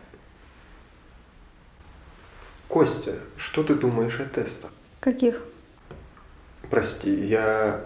[2.69, 4.71] Костя, что ты думаешь о тестах?
[5.01, 5.43] Каких?
[6.71, 7.85] Прости, я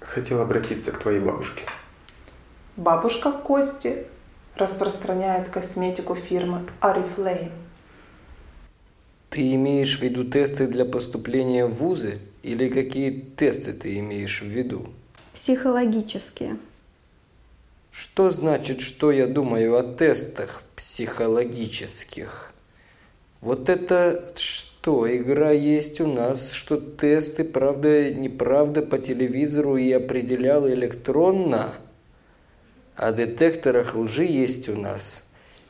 [0.00, 1.64] хотел обратиться к твоей бабушке.
[2.76, 4.06] Бабушка Кости
[4.56, 7.50] распространяет косметику фирмы Oriflame.
[9.28, 14.46] Ты имеешь в виду тесты для поступления в вузы или какие тесты ты имеешь в
[14.46, 14.86] виду?
[15.34, 16.56] Психологические.
[17.90, 22.54] Что значит, что я думаю о тестах психологических?
[23.42, 30.66] Вот это что, игра есть у нас, что тесты, правда, неправда по телевизору и определял
[30.66, 31.68] электронно–
[32.96, 35.22] о детекторах лжи есть у нас.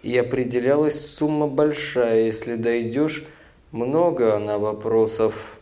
[0.02, 3.24] И определялась сумма большая, если дойдешь,
[3.70, 5.58] много на вопросов.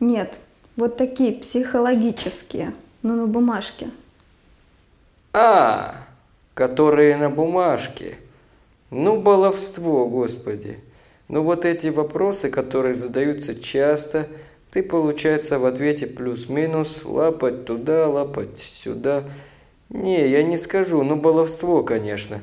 [0.00, 0.38] Нет,
[0.76, 3.90] вот такие психологические, но на бумажке.
[5.34, 5.94] А,
[6.54, 8.16] которые на бумажке.
[8.90, 10.78] Ну, баловство, Господи.
[11.28, 14.26] Ну, вот эти вопросы, которые задаются часто,
[14.70, 19.24] ты, получается, в ответе плюс-минус, лапать туда, лапать сюда–
[19.90, 22.40] не, я не скажу, ну баловство, конечно.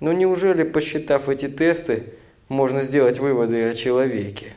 [0.00, 2.12] Но неужели, посчитав эти тесты,
[2.48, 4.52] можно сделать выводы о человеке?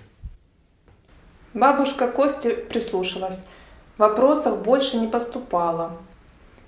[1.54, 3.45] Бабушка Кости прислушалась.
[3.97, 5.97] Вопросов больше не поступало.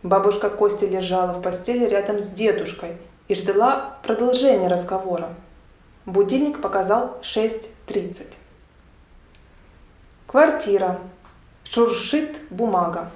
[0.04, 5.36] Бабушка Кости лежала в постели рядом с дедушкой и ждала продолжения разговора.
[6.06, 8.26] Будильник показал 6.30.
[10.28, 11.00] Квартира.
[11.64, 13.10] Шуршит бумага.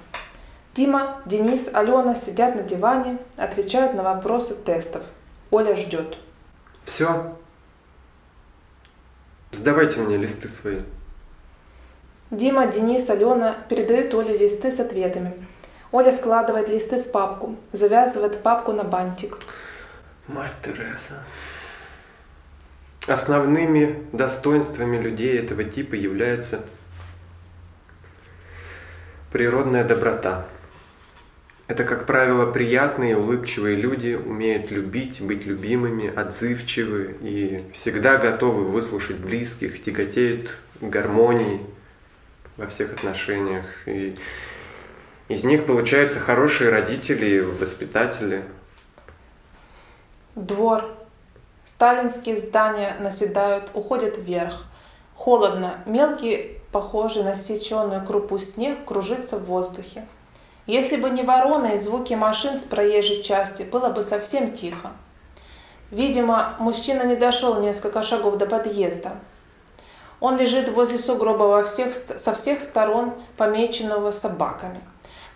[0.78, 5.02] Дима, Денис, Алена сидят на диване, отвечают на вопросы тестов.
[5.50, 6.20] Оля ждет.
[6.84, 7.36] Все.
[9.52, 10.82] Сдавайте мне листы свои.
[12.30, 15.34] Дима, Денис, Алена передают Оле листы с ответами.
[15.92, 19.40] Оля складывает листы в папку, завязывает папку на бантик.
[20.28, 21.24] Мать Тереза.
[23.08, 26.62] Основными достоинствами людей этого типа являются
[29.32, 30.46] природная доброта–
[31.68, 39.18] это, как правило, приятные, улыбчивые люди, умеют любить, быть любимыми, отзывчивы и всегда готовы выслушать
[39.18, 40.50] близких, тяготеют
[40.80, 41.66] гармонии
[42.56, 43.66] во всех отношениях.
[43.86, 44.18] И
[45.28, 48.46] из них получаются хорошие родители, воспитатели.
[50.36, 50.86] Двор.
[51.66, 54.68] Сталинские здания наседают, уходят вверх.
[55.16, 55.84] Холодно.
[55.86, 60.06] Мелкий, похожий на сеченую крупу снег, кружится в воздухе.
[60.68, 64.92] Если бы не вороны и звуки машин с проезжей части, было бы совсем тихо.
[65.92, 69.14] Видимо, мужчина не дошел несколько шагов до подъезда.
[70.20, 74.82] Он лежит возле сугроба во всех, со всех сторон, помеченного собаками.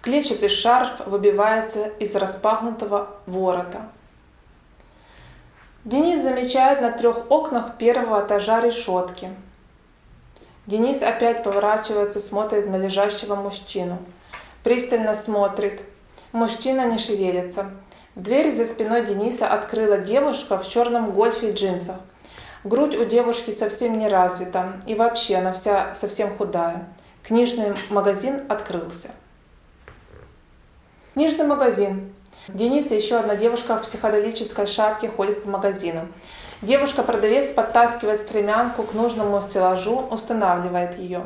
[0.02, 3.84] Клетчатый шарф выбивается из распахнутого ворота.
[5.86, 9.30] Денис замечает на трех окнах первого этажа решетки.
[10.66, 13.98] Денис опять поворачивается, смотрит на лежащего мужчину–
[14.64, 15.82] пристально смотрит.
[16.32, 17.72] Мужчина не шевелится.
[18.16, 21.98] Дверь за спиной Дениса открыла девушка в черном гольфе и джинсах.
[22.64, 26.88] Грудь у девушки совсем не развита, и вообще она вся совсем худая.
[27.24, 29.12] Книжный магазин открылся.
[31.14, 32.14] Книжный магазин.
[32.48, 36.08] Денис и еще одна девушка в психоделической шапке ходят по магазину.
[36.62, 41.26] Девушка-продавец подтаскивает стремянку к нужному стеллажу, устанавливает ее.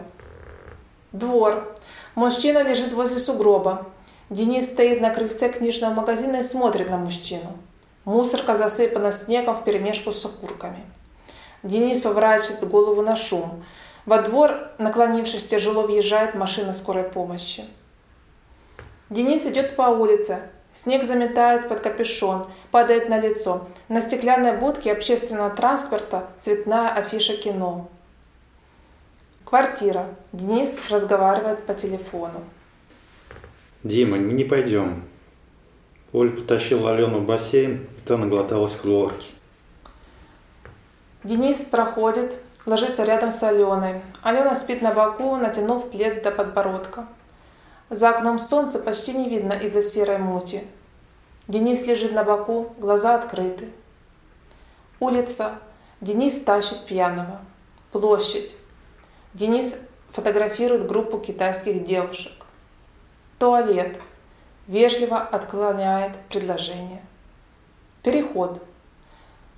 [1.12, 1.76] Двор.
[2.16, 3.88] Мужчина лежит возле сугроба.
[4.30, 7.58] Денис стоит на крыльце книжного магазина и смотрит на мужчину.
[8.06, 10.84] Мусорка засыпана снегом в перемешку с окурками.
[11.62, 13.66] Денис поворачивает голову на шум.
[14.06, 17.66] Во двор, наклонившись, тяжело въезжает машина скорой помощи.
[19.10, 20.40] Денис идет по улице.
[20.74, 23.68] Снег заметает под капюшон, падает на лицо.
[23.90, 27.90] На стеклянной будке общественного транспорта цветная афиша кино.
[29.46, 30.08] Квартира.
[30.34, 32.44] Денис разговаривает по телефону.
[33.84, 35.04] Дима, мы не пойдем.
[36.12, 39.28] Оль потащил Алену в бассейн, и та наглоталась хлорки.
[41.24, 42.36] Денис проходит,
[42.66, 44.02] ложится рядом с Аленой.
[44.24, 47.06] Алена спит на боку, натянув плед до подбородка.
[47.92, 50.64] За окном солнце почти не видно из-за серой мути.
[51.48, 53.70] Денис лежит на боку, глаза открыты.
[55.00, 55.60] Улица.
[56.02, 57.42] Денис тащит пьяного.
[57.92, 58.56] Площадь.
[59.36, 59.78] Денис
[60.14, 62.32] фотографирует группу китайских девушек.
[63.38, 64.00] Туалет.
[64.66, 67.02] Вежливо отклоняет предложение.
[68.02, 68.64] Переход.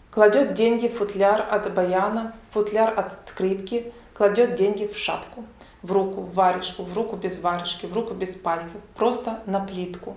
[0.10, 5.46] Кладет деньги в футляр от баяна, футляр от скрипки, кладет деньги в шапку,
[5.84, 10.16] в руку, в варежку, в руку без варежки, в руку без пальцев, просто на плитку.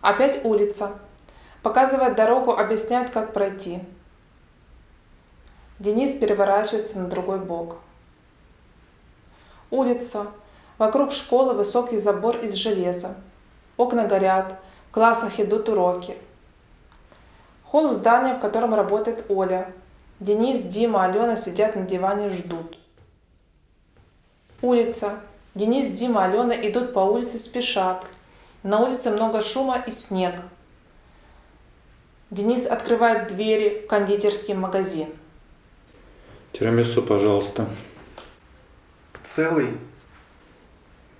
[0.00, 0.98] Опять улица.
[1.62, 3.80] Показывает дорогу, объясняет, как пройти.
[5.80, 7.78] Денис переворачивается на другой бок.
[9.70, 10.28] Улица.
[10.78, 13.16] Вокруг школы высокий забор из железа.
[13.76, 14.56] Окна горят,
[14.88, 16.16] в классах идут уроки.
[17.64, 19.72] Холл здания, в котором работает Оля.
[20.20, 22.78] Денис, Дима, Алена сидят на диване ждут.
[24.62, 25.18] Улица.
[25.56, 28.06] Денис, Дима, Алена идут по улице, спешат.
[28.62, 30.40] На улице много шума и снег.
[32.30, 35.08] Денис открывает двери в кондитерский магазин.
[36.58, 37.66] Тирамису, пожалуйста.
[39.24, 39.70] Целый?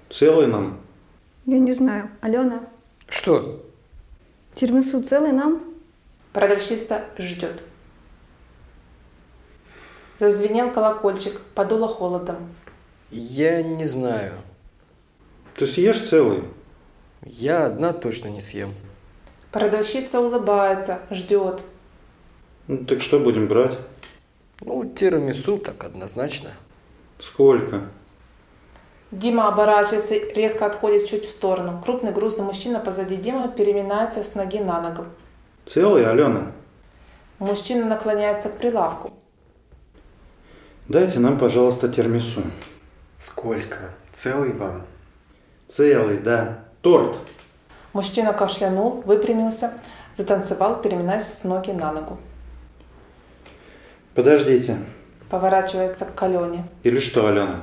[0.08, 0.78] Целый нам?
[1.44, 2.08] Я не знаю.
[2.20, 2.60] Алена,
[3.08, 3.60] Что?
[4.54, 5.60] тирамису целый нам?
[6.32, 7.64] Продавщица ждет.
[10.20, 12.54] Зазвенел колокольчик, подуло холодом.
[13.10, 14.34] Я не знаю.
[15.56, 16.44] Ты съешь целый?
[17.24, 18.72] Я одна точно не съем.
[19.50, 21.60] Продавщица улыбается, ждет.
[22.68, 23.76] Ну, так что будем брать?
[24.60, 26.50] Ну, тирамису так однозначно.
[27.18, 27.82] Сколько?
[29.10, 31.80] Дима оборачивается, резко отходит чуть в сторону.
[31.84, 35.04] Крупный грузный мужчина позади Димы переминается с ноги на ногу.
[35.66, 36.52] Целый, Алена?
[37.38, 39.12] Мужчина наклоняется к прилавку.
[40.88, 42.42] Дайте нам, пожалуйста, термису.
[43.18, 43.90] Сколько?
[44.12, 44.82] Целый вам?
[45.68, 46.64] Целый, да.
[46.82, 47.16] Торт.
[47.92, 49.72] Мужчина кашлянул, выпрямился,
[50.12, 52.18] затанцевал, переминаясь с ноги на ногу.
[54.14, 54.78] Подождите.
[55.28, 56.66] Поворачивается к Алене.
[56.84, 57.62] Или что, Алена?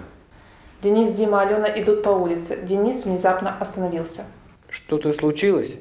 [0.82, 2.60] Денис, Дима, Алена идут по улице.
[2.64, 4.26] Денис внезапно остановился.
[4.68, 5.78] Что-то случилось?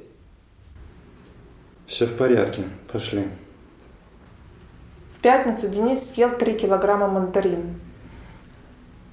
[1.87, 2.63] Все в порядке.
[2.93, 3.29] Пошли.
[5.17, 7.81] В пятницу Денис съел 3 килограмма мандарин.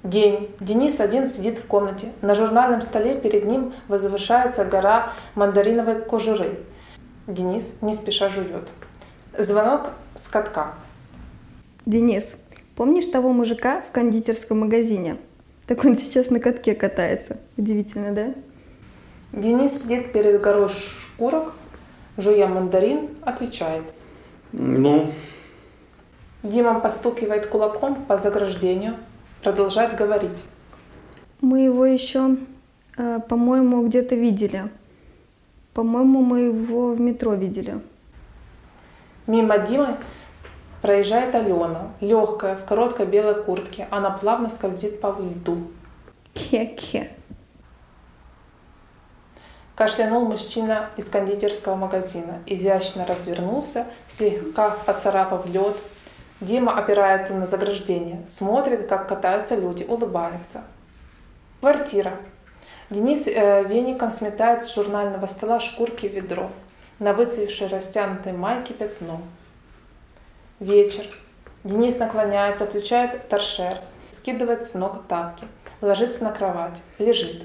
[0.04, 0.56] День.
[0.60, 2.12] Денис один сидит в комнате.
[2.22, 6.60] На журнальном столе перед ним возвышается гора мандариновой кожуры.
[7.26, 8.72] Денис не спеша жует.
[9.38, 10.76] Звонок с катка.
[11.88, 12.26] Денис,
[12.76, 15.16] помнишь того мужика в кондитерском магазине?
[15.68, 17.40] Так он сейчас на катке катается.
[17.56, 18.34] Удивительно, да?
[19.32, 21.54] Денис сидит перед горой шкурок,
[22.18, 23.84] жуя мандарин, отвечает.
[24.52, 25.14] Ну,
[26.44, 28.98] Дима постукивает кулаком по заграждению,
[29.42, 30.44] продолжает говорить.
[31.40, 32.36] Мы его еще,
[32.98, 34.64] э, по-моему, где-то видели.
[35.74, 37.80] По-моему, мы его в метро видели.
[39.26, 39.96] Мимо Димы
[40.82, 43.88] проезжает Алена, легкая, в короткой белой куртке.
[43.92, 45.58] Она плавно скользит по льду.
[46.34, 47.12] Ке-ке.
[49.76, 52.40] Кашлянул мужчина из кондитерского магазина.
[52.46, 55.78] Изящно развернулся, слегка поцарапав лед.
[56.42, 60.64] Дима опирается на заграждение, смотрит, как катаются люди, улыбается.
[61.60, 62.14] Квартира.
[62.90, 66.52] Денис э, веником сметает с журнального стола шкурки в ведро.
[67.00, 69.22] На выцвевшей растянутой майке пятно.
[70.60, 71.06] Вечер.
[71.64, 73.78] Денис наклоняется, включает торшер,
[74.10, 75.48] скидывает с ног тапки,
[75.82, 77.44] ложится на кровать, лежит.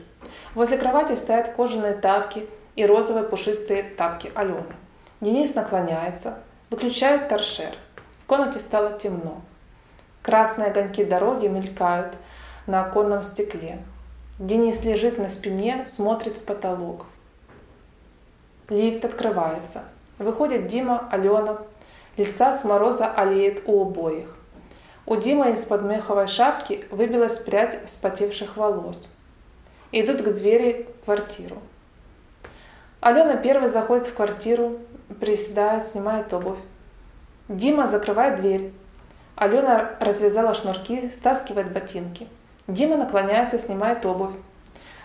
[0.54, 4.74] Возле кровати стоят кожаные тапки и розовые пушистые тапки Алены.
[5.20, 6.38] Денис наклоняется,
[6.70, 7.74] выключает торшер.
[8.22, 9.42] В комнате стало темно.
[10.22, 12.16] Красные огоньки дороги мелькают
[12.66, 13.78] на оконном стекле.
[14.38, 17.04] Денис лежит на спине, смотрит в потолок.
[18.70, 19.82] Лифт открывается.
[20.18, 21.58] Выходит Дима, Алена.
[22.18, 24.36] Лица с мороза олеет у обоих.
[25.06, 29.08] У Димы из-под меховой шапки выбилась прядь вспотевших волос.
[29.92, 31.56] Идут к двери в квартиру.
[33.00, 34.78] Алена первой заходит в квартиру,
[35.20, 36.58] приседает, снимает обувь.
[37.48, 38.72] Дима закрывает дверь.
[39.34, 42.28] Алена развязала шнурки, стаскивает ботинки.
[42.68, 44.34] Дима наклоняется, снимает обувь.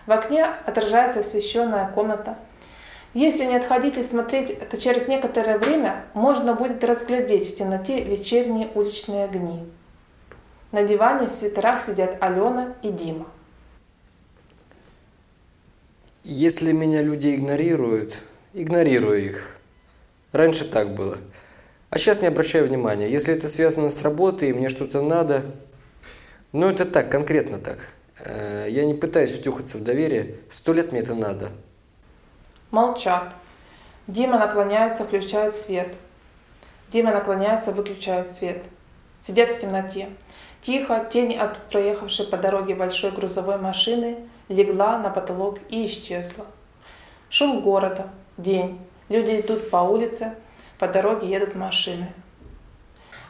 [0.05, 2.36] В окне отражается освещенная комната.
[3.18, 8.70] Если не отходить и смотреть, то через некоторое время можно будет разглядеть в темноте вечерние
[8.76, 9.63] уличные огни.
[10.72, 13.26] На диване в свитерах сидят Алена и Дима.
[16.24, 18.22] Если меня люди игнорируют,
[18.53, 19.49] игнорирую их.
[20.32, 21.18] Раньше так было.
[21.89, 23.09] А сейчас не обращаю внимания.
[23.09, 25.55] Если это связано с работой и мне что-то надо,
[26.51, 27.80] ну это так, конкретно так.
[28.20, 30.36] Э, я не пытаюсь втюхаться в доверие.
[30.51, 31.49] Сто лет мне это надо.
[32.78, 33.34] Молчат.
[34.05, 35.95] Дима наклоняется, включает свет.
[36.89, 38.63] Дима наклоняется, выключает свет.
[39.19, 40.09] Сидят в темноте.
[40.61, 44.17] Тихо, тень от проехавшей по дороге большой грузовой машины
[44.47, 46.45] легла на потолок и исчезла.
[47.32, 48.09] Шум города.
[48.38, 48.80] День.
[49.09, 50.36] Люди идут по улице,
[50.78, 52.13] по дороге едут машины.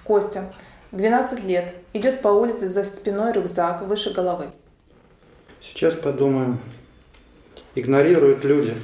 [0.03, 0.51] Костя,
[0.91, 4.47] 12 лет, идет по улице за спиной рюкзак выше головы.
[5.61, 6.59] Сейчас подумаем.
[7.75, 8.75] Игнорируют люди.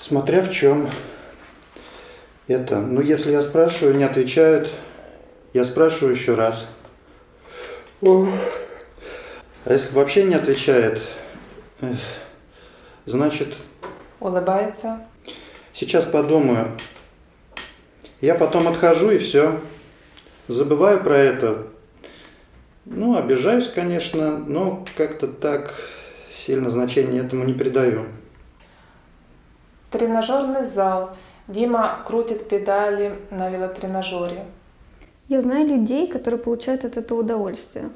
[0.00, 0.88] Смотря в чем.
[2.48, 4.70] Это, ну если я спрашиваю, не отвечают,
[5.52, 6.66] я спрашиваю еще раз.
[8.02, 8.26] А
[9.66, 11.02] если вообще не отвечает,
[13.04, 13.54] значит...
[14.20, 15.06] Улыбается.
[15.72, 16.68] Сейчас подумаю.
[18.22, 19.60] Я потом отхожу и все.
[20.48, 21.66] Забываю про это.
[22.86, 25.74] Ну, обижаюсь, конечно, но как-то так
[26.30, 28.06] сильно значения этому не придаю.
[29.90, 31.16] Тренажерный зал.
[31.48, 34.46] Дима крутит педали на велотренажере.
[35.28, 37.90] Я знаю людей, которые получают от этого удовольствие.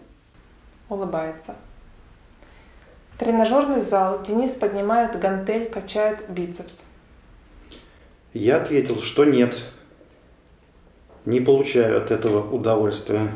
[0.88, 1.55] Улыбается.
[3.18, 4.22] Тренажерный зал.
[4.22, 6.84] Денис поднимает гантель, качает бицепс.
[8.32, 9.55] Я ответил, что нет.
[11.24, 13.28] Не получаю от этого удовольствия.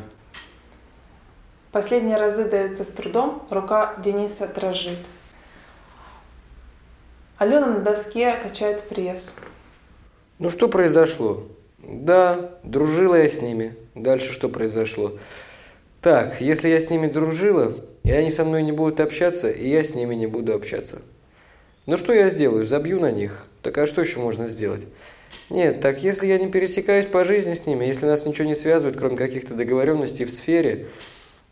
[1.71, 4.99] Последние разы даются с трудом, рука Дениса дрожит.
[7.39, 9.37] Алена на доске качает пресс.
[10.41, 11.45] Ну что произошло?
[11.79, 13.77] Да, дружила я с ними.
[13.95, 15.13] Дальше что произошло?
[16.01, 19.85] Так, если я с ними дружила, и они со мной не будут общаться, и я
[19.85, 21.01] с ними не буду общаться.
[21.87, 22.67] Ну что я сделаю?
[22.67, 23.47] Забью на них.
[23.63, 24.89] Так а что еще можно сделать?
[25.49, 28.99] Нет, так если я не пересекаюсь по жизни с ними, если нас ничего не связывает,
[28.99, 30.89] кроме каких-то договоренностей в сфере,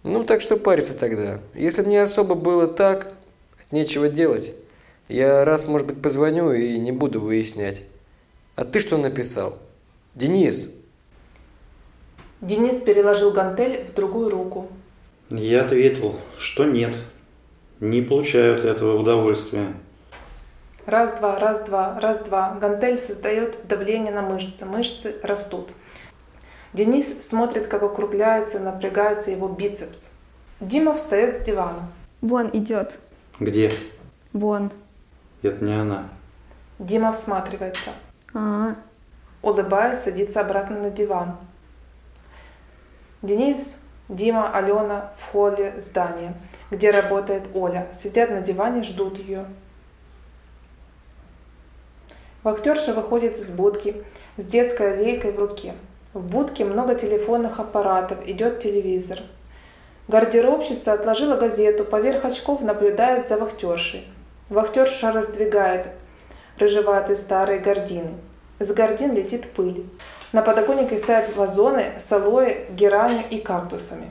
[0.03, 1.39] ну так что париться тогда?
[1.55, 3.13] Если мне особо было так,
[3.71, 4.53] нечего делать.
[5.09, 7.85] Я раз, может быть, позвоню и не буду выяснять.
[8.57, 9.59] А ты что написал?
[10.15, 10.69] Денис.
[12.41, 14.69] Денис переложил гантель в другую руку.
[15.31, 16.95] Я ответил, что нет.
[17.81, 19.75] Не получаю от этого удовольствия.
[20.87, 22.57] Раз-два, раз-два, раз-два.
[22.61, 24.65] Гантель создает давление на мышцы.
[24.65, 25.69] Мышцы растут.
[26.73, 30.13] Денис смотрит, как округляется, напрягается его бицепс.
[30.61, 31.91] Дима встает с дивана.
[32.21, 32.99] Вон идет.
[33.41, 33.73] Где?
[34.33, 34.71] Вон.
[35.47, 36.09] Это не она.
[36.79, 37.91] Дима всматривается.
[38.35, 38.75] А,
[39.43, 41.37] Улыбаясь, садится обратно на диван.
[43.23, 43.77] Денис,
[44.09, 46.35] Дима, Алена в холле здания,
[46.71, 47.87] где работает Оля.
[48.01, 49.47] Сидят на диване, ждут ее.
[52.43, 54.05] Вахтерша выходит из будки
[54.37, 55.75] с детской лейкой в руке.
[56.13, 59.21] В будке много телефонных аппаратов, идет телевизор.
[60.09, 64.07] Гардеробщица отложила газету, поверх очков наблюдает за вахтершей.
[64.49, 65.89] Вахтерша раздвигает
[66.59, 68.15] рыжеватые старые гардины.
[68.59, 69.87] С гардин летит пыль.
[70.33, 74.09] На подоконнике стоят вазоны с алоэ, геранью и кактусами.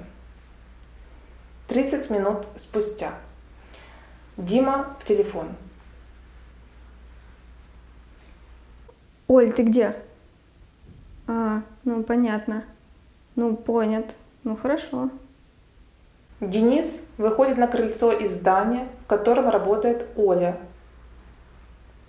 [1.68, 3.14] 30 минут спустя.
[4.38, 5.56] Дима в телефон.
[9.28, 9.96] Оль, ты где?
[11.28, 12.64] А, ну понятно.
[13.36, 14.16] Ну, понят.
[14.44, 15.10] Ну, хорошо.
[16.42, 20.58] Денис выходит на крыльцо из здания, в котором работает Оля.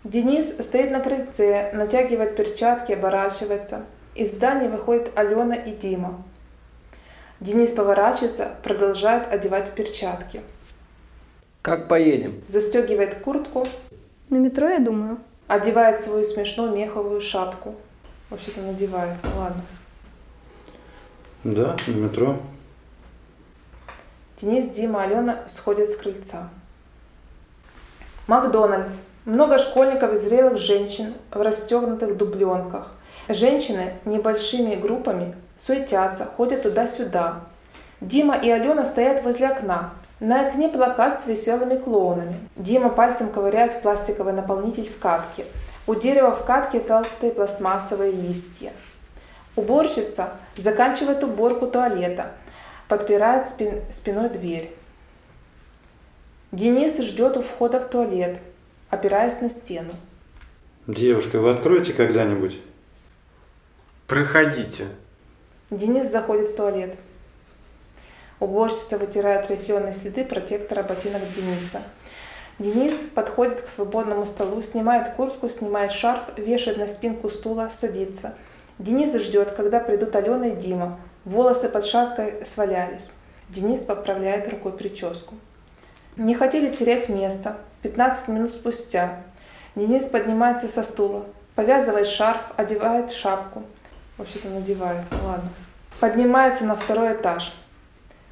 [0.05, 3.85] Денис стоит на крыльце, натягивает перчатки, оборачивается.
[4.15, 6.23] Из здания выходит Алена и Дима.
[7.41, 10.41] Денис поворачивается, продолжает одевать перчатки.
[11.63, 12.43] Как поедем?
[12.49, 13.67] Застегивает куртку,
[14.31, 15.19] На метро, я думаю.
[15.47, 17.75] одевает свою смешную меховую шапку.
[18.31, 19.63] Вообще-то надевает, ладно.
[21.45, 22.37] Да, на метро.
[24.41, 26.51] Денис, Дима, Алена сходят с крыльца.
[28.27, 28.99] Макдональдс.
[29.25, 32.89] Много школьников и зрелых женщин в расстегнутых дубленках.
[33.29, 37.41] Женщины небольшими группами суетятся, ходят туда-сюда.
[38.03, 39.95] Дима и Алена стоят возле окна.
[40.21, 42.39] На окне плакат с веселыми клоунами.
[42.57, 45.47] Дима пальцем ковыряет в пластиковый наполнитель в катке.
[45.87, 48.73] У дерева в катке толстые пластмассовые листья.
[49.57, 52.33] Уборщица заканчивает уборку туалета,
[52.89, 54.73] подпирает спин- спиной дверь.
[56.53, 58.39] Денис ждет у входа в туалет,
[58.91, 59.91] опираясь на стену.
[60.87, 62.61] Девушка, вы откроете когда-нибудь?
[64.07, 64.87] Проходите.
[65.71, 66.97] Денис заходит в туалет.
[68.39, 71.83] Уборщица вытирает рифленые следы протектора ботинок Дениса.
[72.59, 78.35] Денис подходит к свободному столу, снимает куртку, снимает шарф, вешает на спинку стула, садится.
[78.79, 80.99] Денис ждет, когда придут Алена и Дима.
[81.27, 83.11] Волосы под шапкой свалялись.
[83.49, 85.35] Денис поправляет рукой прическу.
[86.17, 87.57] Не хотели терять место.
[87.83, 89.19] 15 минут спустя.
[89.75, 93.65] Денис поднимается со стула, повязывает шарф, одевает шапку.
[94.19, 95.51] Вообще-то надевает, ну ладно.
[95.99, 97.53] Поднимается на второй этаж.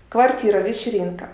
[0.09, 1.31] Квартира, вечеринка.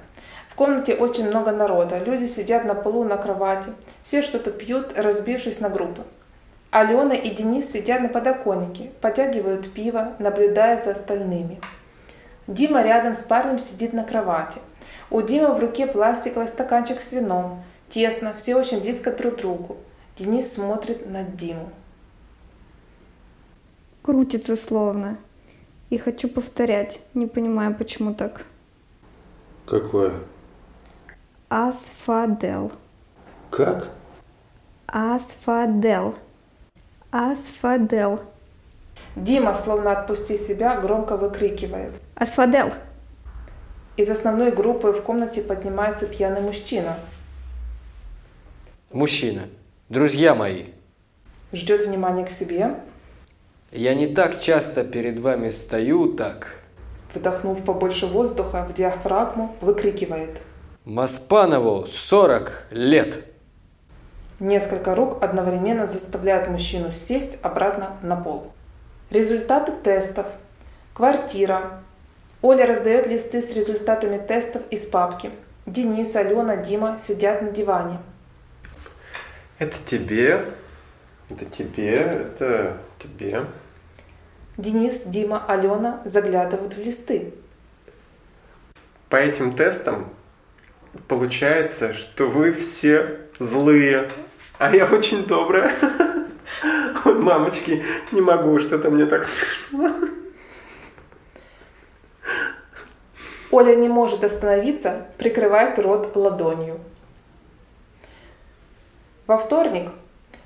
[0.48, 1.98] В комнате очень много народа.
[1.98, 3.68] Люди сидят на полу на кровати.
[4.02, 6.04] Все что-то пьют, разбившись на группы.
[6.70, 11.60] Алена и Денис сидят на подоконнике, потягивают пиво, наблюдая за остальными.
[12.46, 14.60] Дима рядом с парнем сидит на кровати.
[15.10, 17.64] У Димы в руке пластиковый стаканчик с вином.
[17.88, 19.78] Тесно, все очень близко друг к другу.
[20.16, 21.70] Денис смотрит на Диму.
[24.02, 25.18] Крутится словно.
[25.90, 27.00] И хочу повторять.
[27.14, 28.46] Не понимаю, почему так.
[29.66, 30.14] Какое?
[31.48, 32.70] Асфадел.
[33.50, 33.88] Как?
[34.86, 36.14] Асфадел.
[37.10, 38.20] Асфадел.
[39.16, 41.94] Дима, словно отпустив себя, громко выкрикивает.
[42.14, 42.72] Асфадел.
[43.96, 46.94] Из основной группы в комнате поднимается пьяный мужчина.
[48.92, 49.42] Мужчина.
[49.88, 50.66] Друзья мои,
[51.52, 52.76] Ждет внимания к себе.
[53.72, 56.54] я не так часто перед вами стою так.
[57.12, 60.38] Вдохнув побольше воздуха в диафрагму, выкрикивает.
[60.84, 63.24] Маспанову 40 лет.
[64.40, 68.50] Несколько рук одновременно заставляют мужчину сесть обратно на пол.
[69.10, 70.24] Результаты тестов.
[70.94, 71.82] Квартира.
[72.40, 75.30] Оля раздает листы с результатами тестов из папки.
[75.66, 77.98] Денис, Алена, Дима сидят на диване.
[79.58, 80.46] Это тебе,
[81.28, 83.44] это тебе, это тебе.
[84.56, 87.34] Денис, Дима, Алена заглядывают в листы.
[89.10, 90.08] По этим тестам
[91.08, 94.08] получается, что вы все злые,
[94.60, 95.74] а я очень добрая.
[97.06, 97.82] Ой, мамочки,
[98.12, 99.94] не могу, что-то мне так смешно.
[103.50, 106.78] Оля не может остановиться, прикрывает рот ладонью.
[109.26, 109.90] Во вторник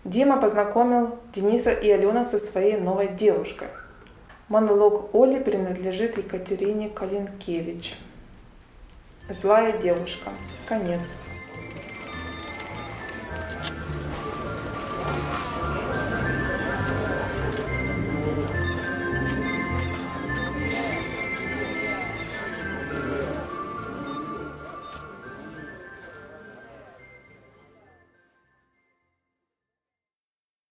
[0.05, 3.69] Дима познакомил Дениса и Алену со своей новой девушкой.
[4.49, 7.97] Монолог Оли принадлежит Екатерине Калинкевич.
[9.29, 10.31] Злая девушка.
[10.69, 11.17] Конец.